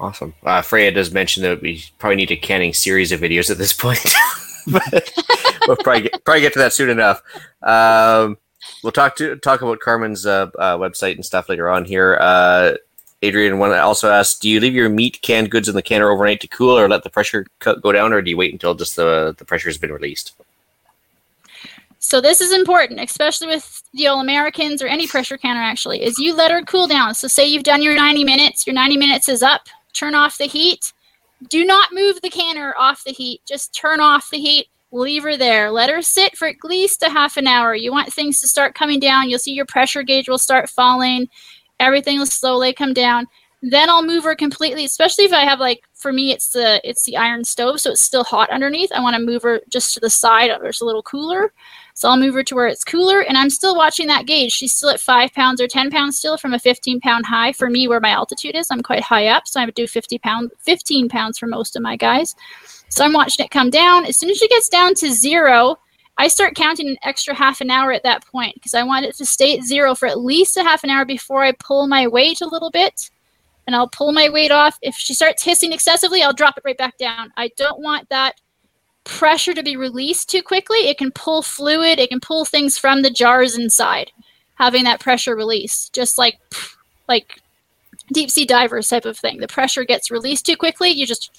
[0.00, 0.34] Awesome.
[0.44, 3.72] Uh, Freya does mention that we probably need a canning series of videos at this
[3.72, 4.14] point.
[5.66, 7.22] we'll probably get, probably get to that soon enough.
[7.62, 8.38] Um,
[8.82, 12.18] we'll talk to talk about Carmen's uh, uh, website and stuff later on here.
[12.20, 12.74] Uh,
[13.22, 16.40] Adrian one also asked, do you leave your meat canned goods in the canner overnight
[16.40, 19.34] to cool, or let the pressure go down, or do you wait until just the
[19.38, 20.34] the pressure has been released?
[22.00, 25.60] So this is important, especially with the All Americans or any pressure canner.
[25.60, 27.14] Actually, is you let her cool down.
[27.14, 29.68] So say you've done your 90 minutes, your 90 minutes is up.
[29.94, 30.92] Turn off the heat
[31.46, 33.42] do not move the canner off the heat.
[33.46, 34.68] Just turn off the heat.
[34.90, 35.70] Leave her there.
[35.70, 37.74] Let her sit for at least a half an hour.
[37.74, 39.28] You want things to start coming down.
[39.28, 41.28] You'll see your pressure gauge will start falling.
[41.78, 43.26] Everything will slowly come down.
[43.60, 47.04] Then I'll move her completely, especially if I have like for me it's the it's
[47.04, 48.92] the iron stove, so it's still hot underneath.
[48.92, 51.52] I want to move her just to the side where it's a little cooler.
[51.94, 54.52] So I'll move her to where it's cooler, and I'm still watching that gauge.
[54.52, 57.52] She's still at five pounds or 10 pounds still from a 15 pound high.
[57.52, 60.18] For me, where my altitude is, I'm quite high up, so I would do 50
[60.20, 62.36] pound, 15 pounds for most of my guys.
[62.88, 64.06] So I'm watching it come down.
[64.06, 65.76] As soon as she gets down to zero,
[66.16, 69.16] I start counting an extra half an hour at that point because I want it
[69.16, 72.06] to stay at zero for at least a half an hour before I pull my
[72.06, 73.10] weight a little bit.
[73.68, 74.78] And I'll pull my weight off.
[74.80, 77.30] If she starts hissing excessively, I'll drop it right back down.
[77.36, 78.40] I don't want that
[79.08, 83.02] pressure to be released too quickly, it can pull fluid, it can pull things from
[83.02, 84.12] the jars inside,
[84.56, 86.38] having that pressure release, just like
[87.08, 87.40] like
[88.12, 89.38] deep sea divers type of thing.
[89.38, 91.30] The pressure gets released too quickly, you just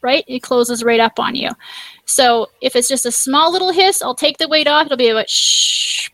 [0.00, 1.50] right, it closes right up on you.
[2.06, 4.86] So if it's just a small little hiss, I'll take the weight off.
[4.86, 6.08] It'll be about shh,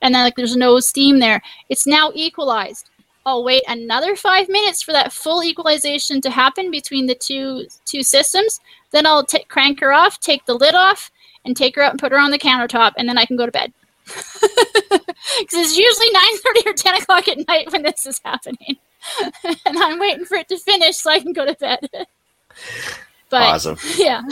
[0.00, 1.42] and then like there's no steam there.
[1.68, 2.90] It's now equalized.
[3.24, 8.02] I'll wait another five minutes for that full equalization to happen between the two two
[8.02, 8.60] systems.
[8.90, 11.10] Then I'll t- crank her off, take the lid off,
[11.44, 13.46] and take her out and put her on the countertop, and then I can go
[13.46, 13.72] to bed.
[15.38, 18.76] Because it's usually nine thirty or ten o'clock at night when this is happening,
[19.44, 21.88] and I'm waiting for it to finish so I can go to bed.
[23.30, 23.78] but awesome.
[23.96, 24.22] yeah,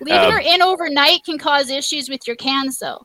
[0.00, 3.04] leaving um, her in overnight can cause issues with your cans, though.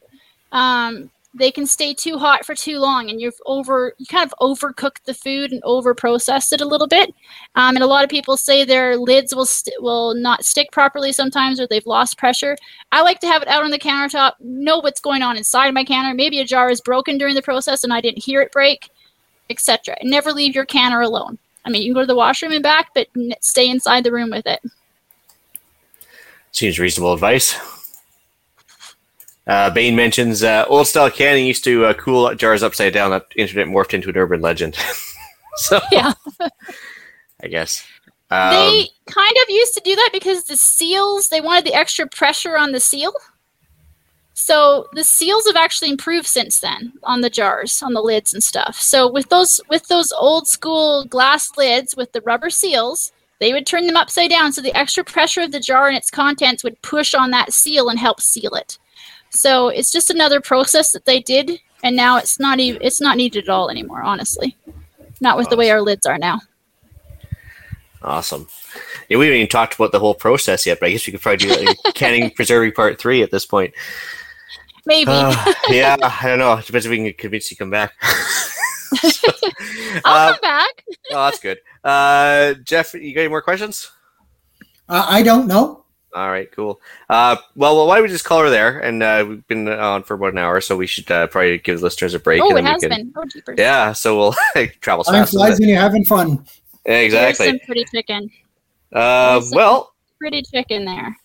[0.52, 4.34] Um, they can stay too hot for too long and you've over you kind of
[4.42, 7.14] overcooked the food and over processed it a little bit.
[7.56, 11.12] Um, and a lot of people say their lids will st- will not stick properly
[11.12, 12.58] sometimes or they've lost pressure.
[12.92, 15.84] I like to have it out on the countertop know what's going on inside my
[15.84, 16.14] canner.
[16.14, 18.90] Maybe a jar is broken during the process and i didn't hear it break
[19.50, 21.38] etc never leave your canner alone.
[21.66, 23.08] I mean you can go to the washroom and back but
[23.42, 24.62] stay inside the room with it.
[26.52, 27.77] Seems reasonable advice
[29.48, 33.12] Uh, Bain mentions uh, old style canning used to uh, cool jars upside down.
[33.12, 34.76] That internet morphed into an urban legend.
[35.56, 36.14] so Yeah.
[37.42, 37.86] I guess.
[38.30, 42.06] Um, they kind of used to do that because the seals they wanted the extra
[42.08, 43.14] pressure on the seal
[44.34, 48.44] so the seals have actually improved since then on the jars on the lids and
[48.44, 53.54] stuff so with those with those old school glass lids with the rubber seals they
[53.54, 56.66] would turn them upside down so the extra pressure of the jar and its contents
[56.66, 58.78] would push on that seal and help seal it
[59.30, 63.18] so it's just another process that they did and now it's not even it's not
[63.18, 64.56] needed at all anymore honestly
[65.22, 66.40] not with the way our lids are now
[68.02, 68.48] Awesome.
[69.10, 71.22] Yeah, we haven't even talked about the whole process yet, but I guess we could
[71.22, 73.74] probably do that in canning preserving part three at this point.
[74.86, 76.54] maybe Uh, yeah, I don't know.
[76.54, 77.94] It depends if we can convince you to come back.
[78.02, 79.28] So,
[80.06, 80.84] I'll uh, come back.
[81.12, 81.58] oh, that's good.
[81.84, 83.92] Uh, Jeff, you got any more questions?
[84.88, 85.84] Uh, I don't know.
[86.18, 86.82] All right, cool.
[87.10, 88.80] Uh, well, well, why don't we just call her there?
[88.80, 91.78] And uh, we've been on for about an hour, so we should uh, probably give
[91.78, 92.42] the listeners a break.
[92.42, 93.14] Oh, and it has can, been.
[93.16, 93.56] Oh, jeepers.
[93.60, 94.36] Yeah, so we'll
[94.82, 95.34] travel Time fast.
[95.34, 96.44] flies when you're having fun.
[96.88, 97.48] Yeah, There's exactly.
[97.50, 98.32] some pretty chicken.
[98.92, 101.16] Uh, some well, Pretty chicken there.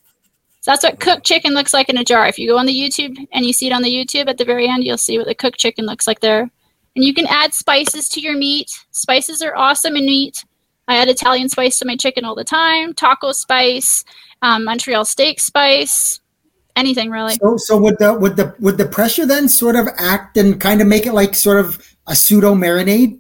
[0.61, 2.26] So that's what cooked chicken looks like in a jar.
[2.26, 4.45] If you go on the YouTube and you see it on the YouTube at the
[4.45, 6.51] very end, you'll see what the cooked chicken looks like there.
[6.95, 8.70] And you can add spices to your meat.
[8.90, 10.45] Spices are awesome in meat.
[10.88, 12.94] I add Italian spice to my chicken all the time.
[12.94, 14.04] Taco spice,
[14.42, 16.20] um, Montreal steak spice,
[16.76, 17.34] anything really.
[17.34, 20.80] So, so would the would the would the pressure then sort of act and kind
[20.80, 23.18] of make it like sort of a pseudo marinade?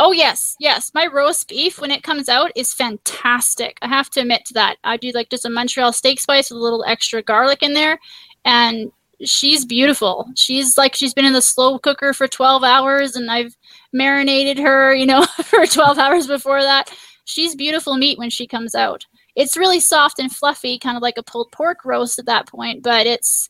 [0.00, 0.92] Oh yes, yes.
[0.94, 3.78] My roast beef when it comes out is fantastic.
[3.82, 4.76] I have to admit to that.
[4.84, 7.98] I do like just a Montreal steak spice with a little extra garlic in there,
[8.44, 8.92] and
[9.24, 10.30] she's beautiful.
[10.36, 13.56] She's like she's been in the slow cooker for 12 hours, and I've
[13.92, 16.92] marinated her, you know, for 12 hours before that.
[17.24, 19.04] She's beautiful meat when she comes out.
[19.36, 22.82] It's really soft and fluffy, kind of like a pulled pork roast at that point,
[22.82, 23.48] but it's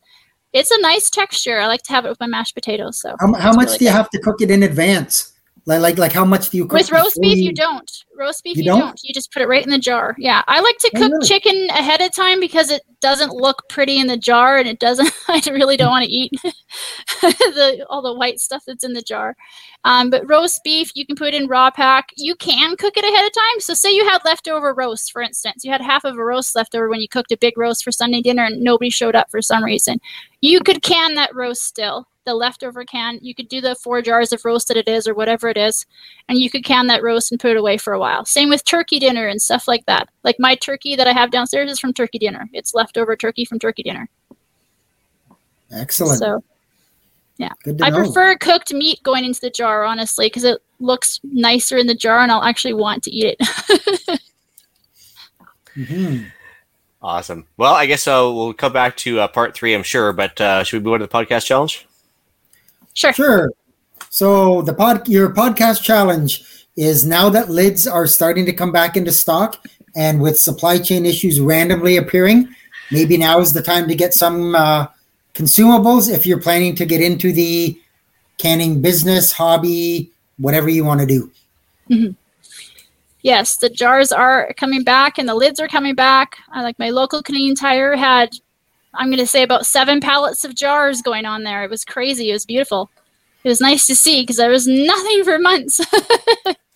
[0.52, 1.60] it's a nice texture.
[1.60, 3.00] I like to have it with my mashed potatoes.
[3.00, 3.96] So How, how much really do you good.
[3.96, 5.37] have to cook it in advance?
[5.68, 8.04] Like like like how much do you cook With roast beef, you don't.
[8.18, 8.80] Roast beef, You you, don't?
[8.80, 9.00] don't?
[9.04, 10.16] You just put it right in the jar.
[10.18, 11.26] Yeah, I like to Oh, cook really?
[11.28, 15.12] chicken ahead of time because it doesn't look pretty in the jar, and it doesn't.
[15.28, 16.32] I really don't want to eat
[17.22, 19.36] the all the white stuff that's in the jar.
[19.84, 22.10] Um, but roast beef, you can put in raw pack.
[22.16, 23.60] You can cook it ahead of time.
[23.60, 26.74] So, say you had leftover roast, for instance, you had half of a roast left
[26.74, 29.42] over when you cooked a big roast for Sunday dinner, and nobody showed up for
[29.42, 30.00] some reason.
[30.40, 32.08] You could can that roast still.
[32.24, 35.14] The leftover can, you could do the four jars of roast that it is, or
[35.14, 35.86] whatever it is,
[36.28, 38.24] and you could can that roast and put it away for a while.
[38.26, 40.08] Same with turkey dinner and stuff like that.
[40.24, 42.46] Like my turkey that I have downstairs is from turkey dinner.
[42.52, 44.08] It's leftover turkey from turkey dinner.
[45.72, 46.18] Excellent.
[46.18, 46.42] So
[47.62, 47.98] Good to I know.
[47.98, 52.18] prefer cooked meat going into the jar, honestly, because it looks nicer in the jar,
[52.20, 54.20] and I'll actually want to eat it.
[55.76, 56.32] Mhm.
[57.00, 57.46] awesome.
[57.56, 60.12] Well, I guess uh, we'll come back to uh, part three, I'm sure.
[60.12, 61.86] But uh, should we move on to the podcast challenge?
[62.98, 63.12] Sure.
[63.12, 63.52] Sure.
[64.10, 66.44] So the pod your podcast challenge
[66.76, 69.64] is now that lids are starting to come back into stock
[69.96, 72.48] and with supply chain issues randomly appearing,
[72.90, 74.86] maybe now is the time to get some uh,
[75.34, 77.80] consumables if you're planning to get into the
[78.38, 81.30] canning business, hobby, whatever you want to do.
[83.22, 86.36] Yes, the jars are coming back and the lids are coming back.
[86.52, 88.30] I like my local Canadian Tire had,
[88.98, 91.64] I'm going to say about seven pallets of jars going on there.
[91.64, 92.30] It was crazy.
[92.30, 92.90] It was beautiful.
[93.44, 95.80] It was nice to see because there was nothing for months.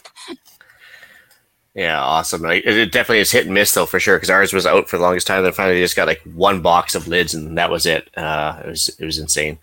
[1.75, 2.45] Yeah, awesome.
[2.45, 4.17] It it definitely is hit and miss though, for sure.
[4.17, 5.43] Because ours was out for the longest time.
[5.43, 8.11] Then finally, just got like one box of lids, and that was it.
[8.17, 9.59] Uh, it was it was insane.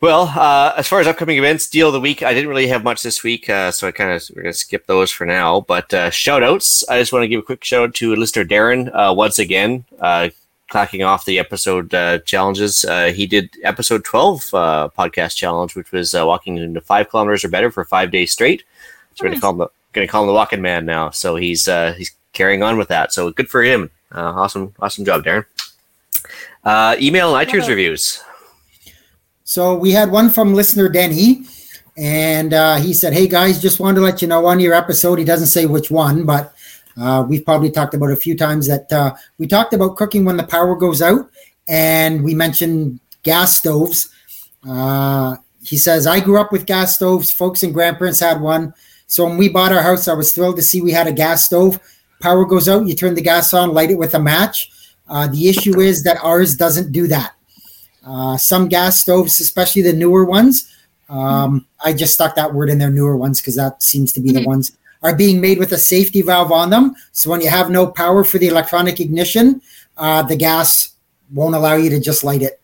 [0.00, 2.84] Well, uh, as far as upcoming events, deal of the week, I didn't really have
[2.84, 5.62] much this week, uh, so I kind of we're gonna skip those for now.
[5.62, 8.44] But uh, shout outs, I just want to give a quick shout out to listener
[8.44, 10.28] Darren uh, once again, uh,
[10.68, 12.84] clacking off the episode uh, challenges.
[12.84, 17.44] Uh, he did episode twelve uh, podcast challenge, which was uh, walking into five kilometers
[17.44, 18.64] or better for five days straight.
[19.14, 21.10] So we're gonna call him the gonna call him the walking man now.
[21.10, 23.12] So he's uh, he's carrying on with that.
[23.12, 23.90] So good for him.
[24.14, 25.44] Uh, awesome, awesome job, Darren.
[26.64, 28.22] Uh, email and iTunes reviews.
[29.44, 31.44] So we had one from listener Denny,
[31.96, 35.18] and uh, he said, "Hey guys, just wanted to let you know on your episode.
[35.18, 36.54] He doesn't say which one, but
[37.00, 40.36] uh, we've probably talked about a few times that uh, we talked about cooking when
[40.36, 41.30] the power goes out,
[41.68, 44.10] and we mentioned gas stoves.
[44.68, 47.30] Uh, he says, "I grew up with gas stoves.
[47.30, 48.72] Folks and grandparents had one.
[49.06, 51.44] So when we bought our house, I was thrilled to see we had a gas
[51.44, 51.78] stove.
[52.20, 54.70] Power goes out, you turn the gas on, light it with a match.
[55.08, 57.32] Uh, the issue is that ours doesn't do that."
[58.04, 60.72] Uh, some gas stoves, especially the newer ones,
[61.10, 64.32] um, I just stuck that word in there, newer ones, because that seems to be
[64.32, 64.46] the Mhm.
[64.46, 64.72] ones,
[65.02, 66.94] are being made with a safety valve on them.
[67.12, 69.62] So when you have no power for the electronic ignition,
[69.96, 70.90] uh, the gas
[71.32, 72.60] won't allow you to just light it.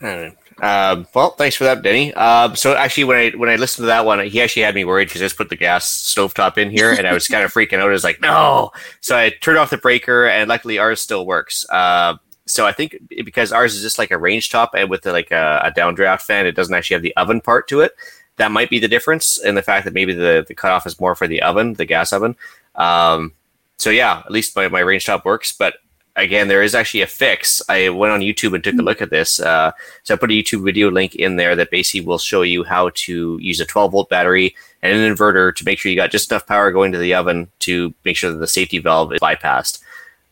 [0.00, 0.36] Right.
[0.62, 2.14] Um, well, thanks for that, Denny.
[2.14, 4.84] Um, so actually, when I when I listened to that one, he actually had me
[4.84, 7.52] worried because I just put the gas stovetop in here, and I was kind of
[7.52, 7.88] freaking out.
[7.88, 8.70] I was like, no.
[9.00, 11.68] So I turned off the breaker, and luckily ours still works.
[11.68, 12.16] Uh,
[12.46, 15.60] so I think because ours is just like a range top and with like a,
[15.64, 17.92] a downdraft fan, it doesn't actually have the oven part to it.
[18.36, 21.14] That might be the difference in the fact that maybe the, the cutoff is more
[21.14, 22.36] for the oven, the gas oven.
[22.74, 23.32] Um,
[23.78, 25.52] so yeah, at least my, my range top works.
[25.52, 25.76] But
[26.16, 27.62] again, there is actually a fix.
[27.68, 29.38] I went on YouTube and took a look at this.
[29.38, 29.72] Uh,
[30.02, 32.90] so I put a YouTube video link in there that basically will show you how
[32.94, 36.30] to use a 12 volt battery and an inverter to make sure you got just
[36.30, 39.80] enough power going to the oven to make sure that the safety valve is bypassed,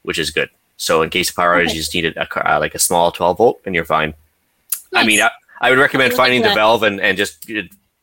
[0.03, 0.49] which is good.
[0.77, 1.73] So in case of power outage, okay.
[1.75, 4.15] you just needed a, uh, like a small 12 volt and you're fine.
[4.93, 5.05] Nice.
[5.05, 7.49] I mean, I, I would recommend I finding the valve and, and just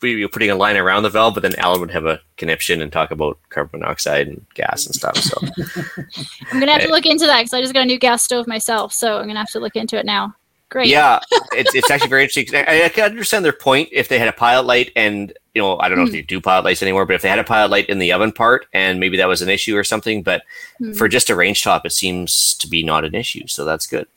[0.03, 2.91] you're putting a line around the valve, but then Alan would have a conniption and
[2.91, 5.17] talk about carbon monoxide and gas and stuff.
[5.17, 5.37] So
[6.51, 8.47] I'm gonna have to look into that because I just got a new gas stove
[8.47, 10.35] myself, so I'm gonna have to look into it now.
[10.69, 10.87] Great.
[10.87, 11.19] Yeah,
[11.51, 12.63] it's, it's actually very interesting.
[12.65, 15.77] I, I, can understand their point if they had a pilot light and you know
[15.79, 16.07] I don't know mm.
[16.07, 16.15] if hmm.
[16.15, 18.31] they do pilot lights anymore, but if they had a pilot light in the oven
[18.31, 20.43] part and maybe that was an issue or something, but
[20.79, 20.95] mm.
[20.95, 24.07] for just a range top, it seems to be not an issue, so that's good.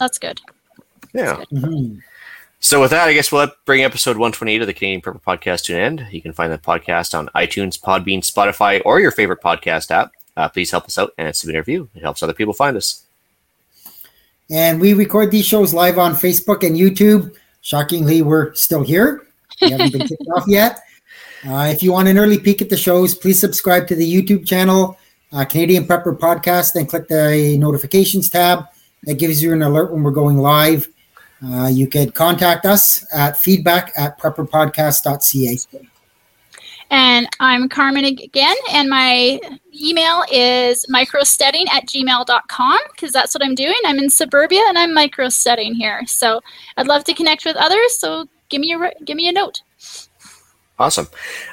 [0.00, 0.40] That's good.
[1.14, 1.36] Yeah.
[1.36, 1.62] That's good.
[1.62, 1.98] Mm-hmm.
[2.62, 5.74] So with that, I guess we'll bring episode 128 of the Canadian Prepper Podcast to
[5.74, 6.06] an end.
[6.10, 10.12] You can find the podcast on iTunes, Podbean, Spotify, or your favorite podcast app.
[10.36, 11.88] Uh, please help us out and submit a review.
[11.94, 13.06] It helps other people find us.
[14.50, 17.34] And we record these shows live on Facebook and YouTube.
[17.62, 19.26] Shockingly, we're still here.
[19.62, 20.80] We haven't been kicked off yet.
[21.48, 24.46] Uh, if you want an early peek at the shows, please subscribe to the YouTube
[24.46, 24.98] channel,
[25.32, 28.64] uh, Canadian Prepper Podcast, and click the notifications tab.
[29.04, 30.86] That gives you an alert when we're going live.
[31.44, 35.86] Uh, you could contact us at feedback at prepperpodcast.ca.
[36.92, 39.40] And I'm Carmen again, and my
[39.80, 43.76] email is microsteading at gmail.com because that's what I'm doing.
[43.86, 46.04] I'm in suburbia and I'm microsteading here.
[46.06, 46.40] So
[46.76, 47.96] I'd love to connect with others.
[47.96, 49.62] So give me a, give me a note.
[50.80, 51.08] Awesome.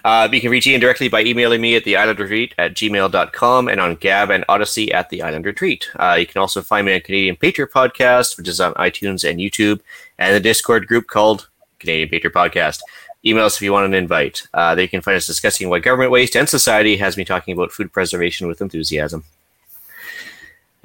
[0.05, 3.67] Uh, you can reach Ian directly by emailing me at the island retreat at gmail.com
[3.67, 5.89] and on Gab and Odysee at the island retreat.
[5.97, 9.41] Uh, you can also find me on Canadian Patriot Podcast, which is on iTunes and
[9.41, 9.81] YouTube,
[10.17, 11.49] and the Discord group called
[11.79, 12.79] Canadian Patriot Podcast.
[13.25, 14.47] Email us if you want an invite.
[14.53, 17.53] Uh, there you can find us discussing what government waste and society has me talking
[17.53, 19.25] about food preservation with enthusiasm.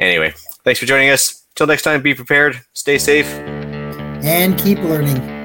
[0.00, 1.44] Anyway, thanks for joining us.
[1.54, 3.28] Till next time, be prepared, stay safe,
[4.24, 5.41] and keep learning.